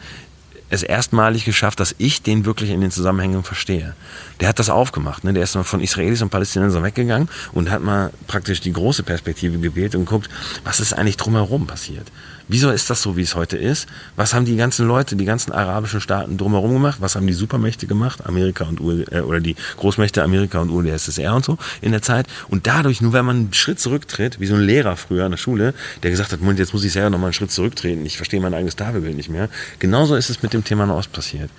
es 0.70 0.84
erstmalig 0.84 1.46
geschafft, 1.46 1.80
dass 1.80 1.96
ich 1.98 2.22
den 2.22 2.46
wirklich 2.46 2.72
in 2.72 2.82
den 2.82 2.92
Zusammenhängen 2.92 3.44
verstehe. 3.44 3.96
Der 4.40 4.50
hat 4.50 4.60
das 4.60 4.70
aufgemacht. 4.70 5.24
Ne? 5.24 5.34
Der 5.34 5.44
ist 5.44 5.56
mal 5.56 5.64
von 5.64 5.82
Israelis 5.82 6.22
und 6.22 6.30
Palästinensern 6.30 6.84
weggegangen 6.84 7.30
und 7.54 7.70
hat 7.70 7.82
mal 7.82 8.12
praktisch 8.28 8.62
die 8.62 8.74
große 8.74 9.04
Perspektive 9.04 9.60
gewählt 9.60 9.96
und 9.96 10.06
geguckt, 10.06 10.30
was 10.64 10.80
ist 10.80 10.94
eigentlich 10.94 11.18
drumherum 11.18 11.68
passiert. 11.68 12.12
Wieso 12.48 12.70
ist 12.70 12.90
das 12.90 13.02
so, 13.02 13.18
wie 13.18 13.24
es 13.24 13.34
heute 13.34 13.58
ist? 13.58 13.88
Was 14.16 14.34
haben 14.34 14.46
die 14.46 14.56
ganzen 14.56 14.88
Leute, 14.88 15.16
die 15.16 15.26
ganzen 15.26 15.52
arabischen 15.52 16.00
Staaten 16.00 16.38
drumherum 16.38 16.74
gemacht? 16.74 16.98
Was 17.00 17.16
haben 17.16 17.26
die 17.26 17.34
Supermächte 17.34 17.88
gemacht? 17.88 18.26
Amerika 18.26 18.66
und 18.66 18.80
U 18.80 18.92
äh, 18.92 19.22
oder 19.22 19.40
die 19.40 19.56
Großmächte 19.78 20.22
Amerika 20.22 20.60
und 20.60 20.70
UdSSR 20.70 21.36
und 21.36 21.44
so 21.44 21.58
in 21.82 21.92
der 21.92 22.04
Zeit. 22.04 22.28
Und 22.48 22.68
dadurch, 22.68 23.02
nur 23.02 23.14
wenn 23.14 23.26
man 23.26 23.36
einen 23.36 23.54
Schritt 23.54 23.80
zurücktritt, 23.80 24.40
wie 24.40 24.46
so 24.46 24.56
ein 24.56 24.62
Lehrer 24.62 24.96
früher 24.96 25.26
in 25.26 25.32
der 25.32 25.38
Schule, 25.38 25.74
der 26.04 26.12
gesagt 26.12 26.32
hat, 26.32 26.40
Moment, 26.40 26.60
jetzt 26.60 26.74
muss 26.74 26.84
ich 26.84 26.94
selber 26.94 27.10
noch 27.10 27.20
mal 27.20 27.28
einen 27.28 27.34
Schritt 27.34 27.52
zurücktreten. 27.52 28.06
Ich 28.06 28.18
verstehe 28.18 28.40
mein 28.40 28.54
eigenes 28.54 28.76
Tafelbild 28.76 29.16
nicht 29.16 29.30
mehr. 29.30 29.50
Genauso 29.80 30.16
ist 30.16 30.30
es 30.30 30.44
mit 30.44 30.54
dem 30.54 30.64
Thema 30.64 30.86
Nahost 30.86 31.12
passiert. 31.12 31.50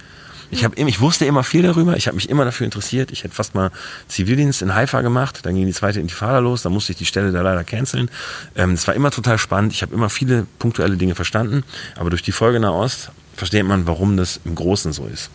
Ich, 0.51 0.65
hab, 0.65 0.79
ich 0.79 1.01
wusste 1.01 1.25
immer 1.25 1.43
viel 1.43 1.63
darüber, 1.63 1.97
ich 1.97 2.07
habe 2.07 2.15
mich 2.15 2.29
immer 2.31 2.45
dafür 2.45 2.65
interessiert. 2.65 3.11
Ich 3.11 3.25
hätte 3.25 3.35
fast 3.35 3.55
mal 3.55 3.71
Zivildienst 4.09 4.63
in 4.63 4.75
Haifa 4.75 5.01
gemacht, 5.01 5.41
dann 5.45 5.55
ging 5.55 5.67
die 5.67 5.73
zweite 5.73 5.99
Intifada 6.01 6.39
los, 6.39 6.63
dann 6.63 6.73
musste 6.73 6.93
ich 6.93 6.99
die 6.99 7.07
Stelle 7.07 7.33
da 7.33 7.43
leider 7.43 7.65
canceln. 7.65 8.11
Ähm, 8.55 8.73
Es 8.75 8.87
war 8.87 8.95
immer 8.95 9.11
total 9.11 9.39
spannend, 9.39 9.73
ich 9.73 9.83
habe 9.83 9.95
immer 9.95 10.09
viele 10.11 10.47
punktuelle 10.59 10.97
Dinge 10.97 11.15
verstanden, 11.15 11.65
aber 11.97 12.11
durch 12.11 12.23
die 12.23 12.33
Folge 12.33 12.61
Nahost 12.61 13.11
versteht 13.35 13.65
man, 13.65 13.87
warum 13.87 14.17
das 14.17 14.41
im 14.45 14.55
Großen 14.55 14.93
so 14.93 15.07
ist. 15.07 15.31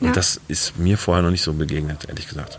Und 0.00 0.08
Ja. 0.08 0.12
das 0.12 0.40
ist 0.48 0.78
mir 0.78 0.98
vorher 0.98 1.22
noch 1.22 1.30
nicht 1.30 1.42
so 1.42 1.52
begegnet, 1.52 2.06
ehrlich 2.08 2.26
gesagt. 2.28 2.58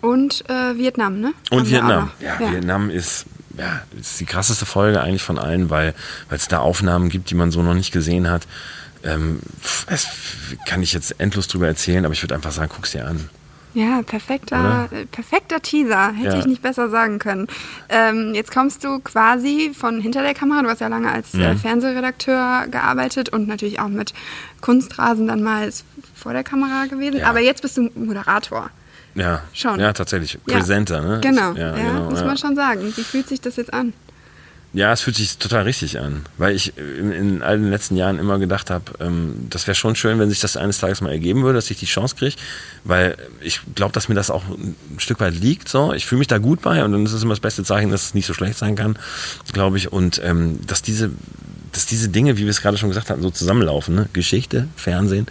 Und 0.00 0.44
äh, 0.48 0.76
Vietnam, 0.76 1.20
ne? 1.20 1.32
Und 1.50 1.60
Haben 1.60 1.70
Vietnam. 1.70 2.10
noch. 2.18 2.20
Ja, 2.40 2.50
Vietnam 2.52 2.90
ist, 2.90 3.24
ja, 3.58 3.82
ist 3.98 4.20
die 4.20 4.24
krasseste 4.26 4.66
Folge 4.66 5.00
eigentlich 5.00 5.22
von 5.22 5.38
allen, 5.38 5.70
weil 5.70 5.94
es 6.30 6.48
da 6.48 6.58
Aufnahmen 6.58 7.08
gibt, 7.08 7.30
die 7.30 7.34
man 7.34 7.50
so 7.50 7.62
noch 7.62 7.74
nicht 7.74 7.92
gesehen 7.92 8.30
hat. 8.30 8.46
Ähm, 9.06 9.40
es 9.86 10.06
kann 10.66 10.82
ich 10.82 10.92
jetzt 10.92 11.18
endlos 11.20 11.48
drüber 11.48 11.66
erzählen, 11.66 12.04
aber 12.04 12.12
ich 12.12 12.22
würde 12.22 12.34
einfach 12.34 12.52
sagen, 12.52 12.70
guck's 12.74 12.92
dir 12.92 13.06
an. 13.06 13.28
Ja, 13.74 14.00
perfekter, 14.00 14.88
perfekter 15.12 15.60
Teaser. 15.60 16.12
Hätte 16.14 16.34
Ja. 16.36 16.38
ich 16.38 16.46
nicht 16.46 16.62
besser 16.62 16.88
sagen 16.88 17.18
können. 17.18 17.46
Ähm, 17.90 18.32
jetzt 18.34 18.50
kommst 18.50 18.82
du 18.84 19.00
quasi 19.00 19.72
von 19.78 20.00
hinter 20.00 20.22
der 20.22 20.32
Kamera. 20.32 20.62
Du 20.62 20.70
hast 20.70 20.80
ja 20.80 20.88
lange 20.88 21.12
als 21.12 21.34
äh, 21.34 21.52
Mhm. 21.52 21.58
Fernsehredakteur 21.58 22.68
gearbeitet 22.70 23.28
und 23.28 23.46
natürlich 23.48 23.78
auch 23.78 23.88
mit 23.88 24.14
Kunstrasen 24.62 25.26
dann 25.26 25.42
mal 25.42 25.70
vor 26.14 26.32
der 26.32 26.42
Kamera 26.42 26.86
gewesen. 26.86 27.18
Ja. 27.18 27.28
Aber 27.28 27.40
jetzt 27.40 27.60
bist 27.60 27.76
du 27.76 27.90
Moderator. 27.94 28.70
Ja, 29.14 29.42
Schon. 29.52 29.78
Ja, 29.80 29.92
tatsächlich. 29.92 30.38
Ja. 30.46 30.56
Präsenter, 30.58 31.02
ne? 31.02 31.20
Genau, 31.22 31.52
Ja, 31.52 31.74
ja, 31.76 31.92
genau, 31.92 32.10
muss 32.10 32.20
ja. 32.20 32.26
man 32.26 32.36
schon 32.38 32.54
sagen. 32.56 32.80
Wie 32.96 33.02
fühlt 33.04 33.28
sich 33.28 33.40
das 33.42 33.56
jetzt 33.56 33.72
an? 33.74 33.92
Ja, 34.76 34.92
es 34.92 35.00
fühlt 35.00 35.16
sich 35.16 35.38
total 35.38 35.62
richtig 35.62 36.00
an, 36.00 36.26
weil 36.36 36.54
ich 36.54 36.76
in, 36.76 37.10
in 37.10 37.42
all 37.42 37.56
den 37.56 37.70
letzten 37.70 37.96
Jahren 37.96 38.18
immer 38.18 38.38
gedacht 38.38 38.68
habe, 38.68 38.84
ähm, 39.00 39.46
das 39.48 39.66
wäre 39.66 39.74
schon 39.74 39.96
schön, 39.96 40.18
wenn 40.18 40.28
sich 40.28 40.40
das 40.40 40.58
eines 40.58 40.76
Tages 40.76 41.00
mal 41.00 41.10
ergeben 41.10 41.44
würde, 41.44 41.56
dass 41.56 41.70
ich 41.70 41.78
die 41.78 41.86
Chance 41.86 42.14
kriege, 42.14 42.36
weil 42.84 43.16
ich 43.40 43.62
glaube, 43.74 43.92
dass 43.92 44.10
mir 44.10 44.14
das 44.14 44.30
auch 44.30 44.44
ein 44.46 44.76
Stück 44.98 45.18
weit 45.18 45.32
liegt. 45.32 45.70
So, 45.70 45.94
ich 45.94 46.04
fühle 46.04 46.18
mich 46.18 46.28
da 46.28 46.36
gut 46.36 46.60
bei 46.60 46.84
und 46.84 46.92
dann 46.92 47.06
ist 47.06 47.14
es 47.14 47.22
immer 47.22 47.32
das 47.32 47.40
beste 47.40 47.64
Zeichen, 47.64 47.90
dass 47.90 48.04
es 48.04 48.12
nicht 48.12 48.26
so 48.26 48.34
schlecht 48.34 48.58
sein 48.58 48.76
kann, 48.76 48.98
glaube 49.54 49.78
ich. 49.78 49.90
Und 49.92 50.20
ähm, 50.22 50.60
dass 50.66 50.82
diese, 50.82 51.10
dass 51.72 51.86
diese 51.86 52.10
Dinge, 52.10 52.36
wie 52.36 52.42
wir 52.42 52.50
es 52.50 52.60
gerade 52.60 52.76
schon 52.76 52.90
gesagt 52.90 53.08
hatten, 53.08 53.22
so 53.22 53.30
zusammenlaufen, 53.30 53.94
ne? 53.94 54.10
Geschichte, 54.12 54.68
Fernsehen, 54.76 55.26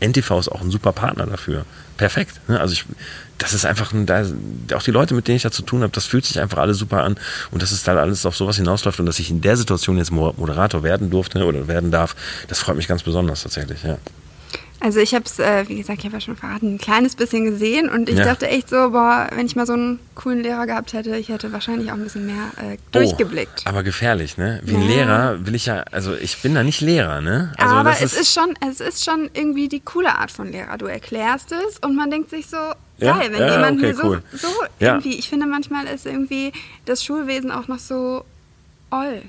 NTV 0.00 0.40
ist 0.40 0.52
auch 0.52 0.60
ein 0.60 0.70
super 0.70 0.92
Partner 0.92 1.24
dafür. 1.24 1.64
Perfekt. 2.00 2.40
Ne? 2.48 2.58
Also 2.58 2.72
ich, 2.72 2.86
das 3.36 3.52
ist 3.52 3.66
einfach, 3.66 3.92
auch 4.74 4.82
die 4.82 4.90
Leute, 4.90 5.12
mit 5.12 5.28
denen 5.28 5.36
ich 5.36 5.42
da 5.42 5.50
zu 5.50 5.60
tun 5.60 5.82
habe, 5.82 5.92
das 5.92 6.06
fühlt 6.06 6.24
sich 6.24 6.40
einfach 6.40 6.56
alles 6.56 6.78
super 6.78 7.04
an 7.04 7.16
und 7.50 7.60
dass 7.60 7.72
es 7.72 7.82
da 7.82 7.94
alles 7.94 8.24
auf 8.24 8.34
sowas 8.34 8.56
hinausläuft 8.56 9.00
und 9.00 9.04
dass 9.04 9.18
ich 9.18 9.28
in 9.28 9.42
der 9.42 9.58
Situation 9.58 9.98
jetzt 9.98 10.10
Mo- 10.10 10.32
Moderator 10.38 10.82
werden 10.82 11.10
durfte 11.10 11.44
oder 11.44 11.68
werden 11.68 11.90
darf, 11.90 12.16
das 12.48 12.60
freut 12.60 12.76
mich 12.76 12.88
ganz 12.88 13.02
besonders 13.02 13.42
tatsächlich, 13.42 13.82
ja. 13.82 13.98
Also 14.82 14.98
ich 15.00 15.14
habe 15.14 15.24
es, 15.26 15.38
äh, 15.38 15.68
wie 15.68 15.76
gesagt, 15.76 15.98
ich 15.98 16.04
habe 16.06 16.16
ja 16.16 16.20
schon 16.22 16.36
verraten, 16.36 16.74
ein 16.74 16.78
kleines 16.78 17.14
bisschen 17.14 17.44
gesehen 17.44 17.90
und 17.90 18.08
ich 18.08 18.16
Ja. 18.16 18.24
dachte 18.24 18.48
echt 18.48 18.70
so, 18.70 18.90
boah, 18.90 19.28
wenn 19.34 19.44
ich 19.44 19.54
mal 19.54 19.66
so 19.66 19.74
einen 19.74 19.98
coolen 20.14 20.40
Lehrer 20.42 20.66
gehabt 20.66 20.94
hätte, 20.94 21.16
ich 21.16 21.28
hätte 21.28 21.52
wahrscheinlich 21.52 21.90
auch 21.90 21.96
ein 21.96 22.02
bisschen 22.02 22.24
mehr 22.24 22.50
äh, 22.56 22.78
durchgeblickt. 22.92 23.64
Oh, 23.66 23.68
aber 23.68 23.82
gefährlich, 23.82 24.38
ne? 24.38 24.60
Wie 24.64 24.74
ein 24.74 24.82
Ja. 24.82 24.88
Lehrer 24.88 25.46
will 25.46 25.54
ich 25.54 25.66
ja, 25.66 25.84
also 25.92 26.14
ich 26.14 26.40
bin 26.40 26.54
da 26.54 26.62
nicht 26.62 26.80
Lehrer, 26.80 27.20
ne? 27.20 27.52
Also 27.58 27.74
aber 27.76 27.90
das 27.90 28.02
es 28.02 28.14
ist 28.18 28.32
schon, 28.32 28.54
es 28.68 28.80
ist 28.80 29.04
schon 29.04 29.28
irgendwie 29.34 29.68
die 29.68 29.80
coole 29.80 30.14
Art 30.16 30.30
von 30.30 30.50
Lehrer. 30.50 30.78
Du 30.78 30.86
erklärst 30.86 31.52
es 31.52 31.78
und 31.78 31.94
man 31.94 32.10
denkt 32.10 32.30
sich 32.30 32.46
so, 32.46 32.56
Ja? 32.98 33.18
geil, 33.18 33.28
wenn 33.32 33.50
jemand 33.52 33.78
okay, 33.78 33.88
mir 33.88 33.94
so, 33.94 34.02
cool. 34.04 34.22
so 34.32 34.48
irgendwie, 34.78 35.18
ich 35.18 35.28
finde 35.28 35.46
manchmal 35.46 35.86
ist 35.88 36.06
irgendwie 36.06 36.52
das 36.86 37.04
Schulwesen 37.04 37.50
auch 37.50 37.68
noch 37.68 37.78
so 37.78 38.24
oll. 38.90 39.22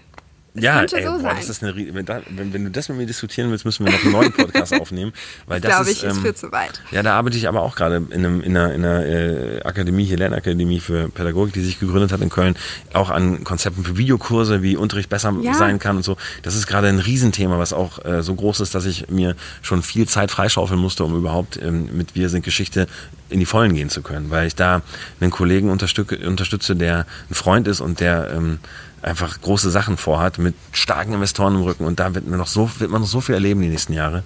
Ja, 0.54 0.80
könnte 0.80 0.98
ey, 0.98 1.06
so 1.06 1.12
boah, 1.12 1.20
sein. 1.22 1.36
das 1.38 1.50
ist 1.50 1.64
eine, 1.64 1.76
wenn, 1.76 2.54
wenn, 2.54 2.66
du 2.66 2.72
das 2.72 2.90
mit 2.90 2.98
mir 2.98 3.06
diskutieren 3.06 3.50
willst, 3.52 3.64
müssen 3.64 3.86
wir 3.86 3.94
noch 3.94 4.04
einen 4.04 4.12
neuen 4.12 4.34
Podcast 4.34 4.74
aufnehmen, 4.82 5.14
weil 5.48 5.62
Das 5.62 5.70
das 5.70 5.78
glaube 5.78 5.92
ist, 5.92 5.98
ich, 5.98 6.04
ist 6.04 6.16
ähm, 6.18 6.22
für 6.22 6.36
zu 6.36 6.52
weit. 6.52 6.82
Ja, 6.92 7.04
da 7.04 7.16
arbeite 7.18 7.38
ich 7.38 7.48
aber 7.48 7.62
auch 7.62 7.76
gerade 7.76 7.98
in, 8.10 8.12
einem, 8.26 8.42
in 8.42 8.58
einer, 8.58 8.74
in 8.74 8.84
einer 8.84 9.06
äh, 9.06 9.62
Akademie, 9.64 10.04
hier 10.04 10.18
Lernakademie 10.18 10.82
für 10.82 11.08
Pädagogik, 11.08 11.54
die 11.54 11.62
sich 11.62 11.80
gegründet 11.80 12.12
hat 12.12 12.20
in 12.22 12.30
Köln, 12.30 12.58
auch 12.92 13.10
an 13.10 13.46
Konzepten 13.46 13.86
für 13.86 13.98
Videokurse, 13.98 14.62
wie 14.62 14.76
Unterricht 14.76 15.08
besser 15.10 15.34
Ja. 15.42 15.54
sein 15.54 15.80
kann 15.80 15.96
und 15.96 16.04
so. 16.04 16.18
Das 16.42 16.56
ist 16.56 16.68
gerade 16.68 16.88
ein 16.90 17.00
Riesenthema, 17.00 17.58
was 17.58 17.72
auch 17.72 18.04
äh, 18.04 18.22
so 18.22 18.36
groß 18.36 18.60
ist, 18.60 18.76
dass 18.76 18.86
ich 18.86 19.10
mir 19.10 19.38
schon 19.62 19.82
viel 19.84 20.08
Zeit 20.08 20.32
freischaufeln 20.32 20.80
musste, 20.80 21.06
um 21.06 21.16
überhaupt 21.16 21.58
ähm, 21.62 21.90
mit 21.96 22.14
Wir 22.14 22.28
sind 22.28 22.44
Geschichte 22.44 22.88
in 23.30 23.40
die 23.40 23.46
Vollen 23.46 23.74
gehen 23.74 23.90
zu 23.90 24.02
können, 24.02 24.30
weil 24.30 24.48
ich 24.48 24.56
da 24.56 24.82
einen 25.22 25.32
Kollegen 25.32 25.70
unterstütze, 25.70 26.18
unterstütze 26.28 26.76
der 26.76 27.06
ein 27.30 27.36
Freund 27.36 27.70
ist 27.70 27.80
und 27.80 28.02
der 28.02 28.32
ähm, 28.36 28.60
einfach 29.02 29.42
große 29.42 29.72
Sachen 29.72 29.98
vorhat 29.98 30.38
mit 30.38 30.56
starken 30.72 31.14
Investoren 31.14 31.56
im 31.56 31.62
Rücken 31.62 31.86
und 31.86 32.00
da 32.00 32.14
wird 32.14 32.28
man 32.28 32.38
noch 32.38 32.48
so, 32.48 32.70
wird 32.80 32.92
man 32.92 33.02
noch 33.02 33.08
so 33.08 33.22
viel 33.22 33.36
erleben 33.36 33.62
die 33.62 33.70
nächsten 33.70 33.94
Jahre. 33.94 34.24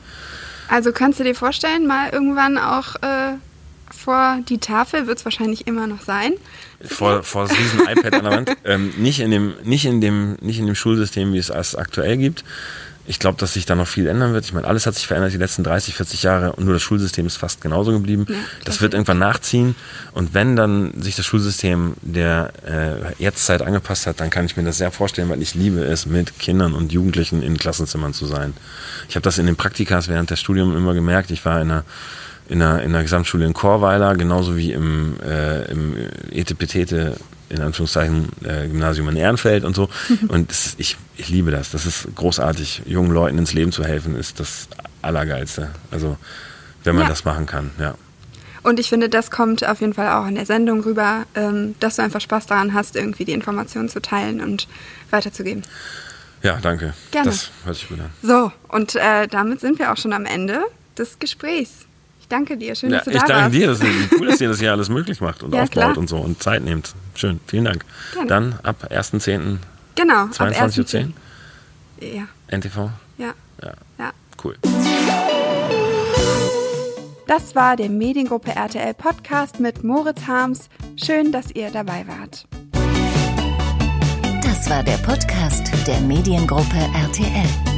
Also 0.68 0.92
kannst 0.92 1.20
du 1.20 1.24
dir 1.24 1.36
vorstellen, 1.36 1.88
mal 1.88 2.10
irgendwann 2.10 2.58
auch 2.58 2.96
äh, 2.96 3.36
vor 3.92 4.40
die 4.50 4.58
Tafel, 4.58 5.08
wird 5.08 5.20
es 5.20 5.26
wahrscheinlich 5.26 5.68
immer 5.68 5.88
noch 5.88 6.02
sein. 6.02 6.34
vor, 6.84 7.24
vor 7.24 7.48
das 7.48 7.58
riesen 7.58 7.80
iPad 7.82 8.14
an 8.14 8.24
der 8.24 8.32
Wand. 8.32 8.58
Ähm, 8.66 8.94
nicht, 8.98 9.20
in 9.20 9.30
dem, 9.30 9.54
nicht, 9.64 9.86
in 9.86 10.02
dem, 10.02 10.38
nicht 10.42 10.60
in 10.60 10.66
dem 10.66 10.74
Schulsystem, 10.74 11.34
wie 11.34 11.38
es 11.38 11.50
es 11.50 11.76
aktuell 11.76 12.18
gibt. 12.18 12.44
Ich 13.08 13.20
glaube, 13.20 13.38
dass 13.38 13.54
sich 13.54 13.66
da 13.66 13.76
noch 13.76 13.88
viel 13.88 14.08
ändern 14.08 14.34
wird. 14.34 14.46
Ich 14.46 14.54
meine, 14.54 14.68
alles 14.68 14.86
hat 14.88 14.96
sich 14.96 15.06
verändert 15.06 15.32
die 15.34 15.38
letzten 15.38 15.64
30, 15.64 15.94
40 15.96 16.24
Jahre 16.24 16.54
und 16.54 16.66
nur 16.66 16.74
das 16.74 16.82
Schulsystem 16.82 17.28
ist 17.28 17.38
fast 17.38 17.62
genauso 17.62 17.92
geblieben. 17.92 18.26
Ja, 18.28 18.36
das 18.64 18.82
wird 18.82 18.94
irgendwann 18.94 19.20
nachziehen. 19.20 19.76
Und 20.14 20.34
wenn 20.34 20.56
dann 20.56 21.00
sich 21.02 21.16
das 21.16 21.26
Schulsystem 21.26 21.94
der 22.02 22.52
äh, 22.66 23.24
Jetztzeit 23.24 23.62
angepasst 23.62 24.08
hat, 24.08 24.20
dann 24.20 24.30
kann 24.30 24.46
ich 24.46 24.58
mir 24.58 24.64
das 24.64 24.80
sehr 24.80 24.92
vorstellen, 24.92 25.30
weil 25.30 25.42
ich 25.42 25.54
liebe 25.54 25.84
es, 25.84 26.06
mit 26.06 26.40
Kindern 26.40 26.74
und 26.74 26.92
Jugendlichen 26.92 27.44
in 27.44 27.58
Klassenzimmern 27.58 28.14
zu 28.14 28.26
sein. 28.26 28.54
Ich 29.08 29.16
habe 29.16 29.24
das 29.24 29.38
in 29.38 29.46
den 29.46 29.56
Praktikas 29.56 30.08
während 30.08 30.32
des 30.32 30.40
Studiums 30.40 30.76
immer 30.76 30.94
gemerkt. 30.94 31.30
Ich 31.32 31.46
war 31.46 31.62
in 31.62 31.72
einer 31.72 31.84
in 32.48 32.60
der, 32.60 32.84
in 32.84 32.94
der 32.94 33.02
Gesamtschule 33.02 33.46
in 33.46 33.54
Chorweiler, 33.54 34.16
genauso 34.16 34.56
wie 34.56 34.72
im, 34.72 35.16
äh, 35.22 35.66
im 35.72 35.96
Etepetete 36.32 37.18
in 37.50 37.62
Anführungszeichen 37.62 38.30
äh, 38.44 38.68
Gymnasium 38.68 39.10
in 39.10 39.18
Ehrenfeld 39.18 39.64
und 39.64 39.76
so. 39.76 39.90
Und 40.28 40.50
das, 40.50 40.76
ich, 40.78 40.98
ich 41.18 41.30
liebe 41.30 41.52
das. 41.52 41.72
Das 41.72 41.86
ist 41.86 42.08
großartig. 42.16 42.84
Jungen 42.86 43.12
Leuten 43.12 43.38
ins 43.38 43.54
Leben 43.54 43.72
zu 43.72 43.84
helfen, 43.84 44.16
ist 44.16 44.40
das 44.40 44.68
Allergeilste. 45.02 45.70
Also, 45.92 46.18
wenn 46.84 46.96
man 46.96 47.04
ja. 47.04 47.10
das 47.10 47.26
machen 47.26 47.46
kann, 47.46 47.72
ja. 47.80 47.96
Und 48.64 48.80
ich 48.80 48.90
finde, 48.90 49.10
das 49.10 49.30
kommt 49.30 49.64
auf 49.68 49.80
jeden 49.82 49.94
Fall 49.94 50.10
auch 50.10 50.28
in 50.28 50.34
der 50.34 50.48
Sendung 50.48 50.82
rüber, 50.82 51.26
ähm, 51.36 51.76
dass 51.80 51.98
du 51.98 52.02
einfach 52.02 52.20
Spaß 52.20 52.48
daran 52.48 52.74
hast, 52.74 52.96
irgendwie 52.96 53.24
die 53.24 53.34
Informationen 53.34 53.90
zu 53.90 54.02
teilen 54.02 54.42
und 54.42 54.68
weiterzugeben. 55.12 55.62
Ja, 56.42 56.58
danke. 56.60 56.94
Gerne. 57.12 57.30
Das 57.30 57.52
hört 57.64 57.76
sich 57.76 57.88
gut 57.88 58.00
an. 58.00 58.10
So, 58.24 58.52
und 58.70 58.96
äh, 58.96 59.28
damit 59.28 59.62
sind 59.62 59.78
wir 59.78 59.92
auch 59.92 59.98
schon 59.98 60.14
am 60.14 60.26
Ende 60.26 60.62
des 60.98 61.20
Gesprächs. 61.20 61.86
Ich 62.26 62.30
danke 62.30 62.58
dir. 62.58 62.74
Schön, 62.74 62.90
ja, 62.90 62.98
dass 62.98 63.06
du 63.06 63.12
ich 63.12 63.18
da 63.20 63.28
danke 63.28 63.44
warst. 63.44 63.54
dir. 63.54 63.68
Das 63.68 63.80
ist 63.82 64.20
cool, 64.20 64.26
dass 64.28 64.42
ihr 64.42 64.48
das 64.50 64.58
hier 64.60 64.72
alles 64.72 64.90
möglich 64.90 65.22
macht 65.22 65.44
und 65.44 65.54
Ja, 65.54 65.62
aufbaut 65.62 65.72
klar. 65.72 65.98
und 66.00 66.10
so 66.10 66.18
und 66.18 66.42
Zeit 66.42 66.64
nehmt. 66.64 66.96
Schön, 67.14 67.40
vielen 67.46 67.66
Dank. 67.66 67.86
Gerne. 68.14 68.28
Dann 68.28 68.60
ab 68.64 68.88
1.10. 68.90 69.58
Genau, 69.94 70.14
ab 70.24 70.30
22.10 70.32 70.42
Uhr 70.42 71.12
1.10. 72.02 72.16
Ja, 72.16 72.24
NTV. 72.48 72.90
ja, 73.20 73.34
Ja, 73.62 73.74
ja. 74.00 74.12
cool. 74.44 74.56
Das 77.28 77.54
war 77.56 77.76
der 77.76 77.90
Mediengruppe 77.90 78.56
RTL 78.56 78.96
Podcast 78.96 79.60
mit 79.60 79.84
Moritz 79.84 80.26
Harms. 80.26 80.70
Schön, 80.96 81.32
dass 81.32 81.52
ihr 81.52 81.70
dabei 81.70 82.06
wart. 82.08 82.46
Das 84.44 84.68
war 84.68 84.82
der 84.84 84.98
Podcast 84.98 85.72
der 85.86 86.00
Mediengruppe 86.02 86.78
RTL. 86.96 87.75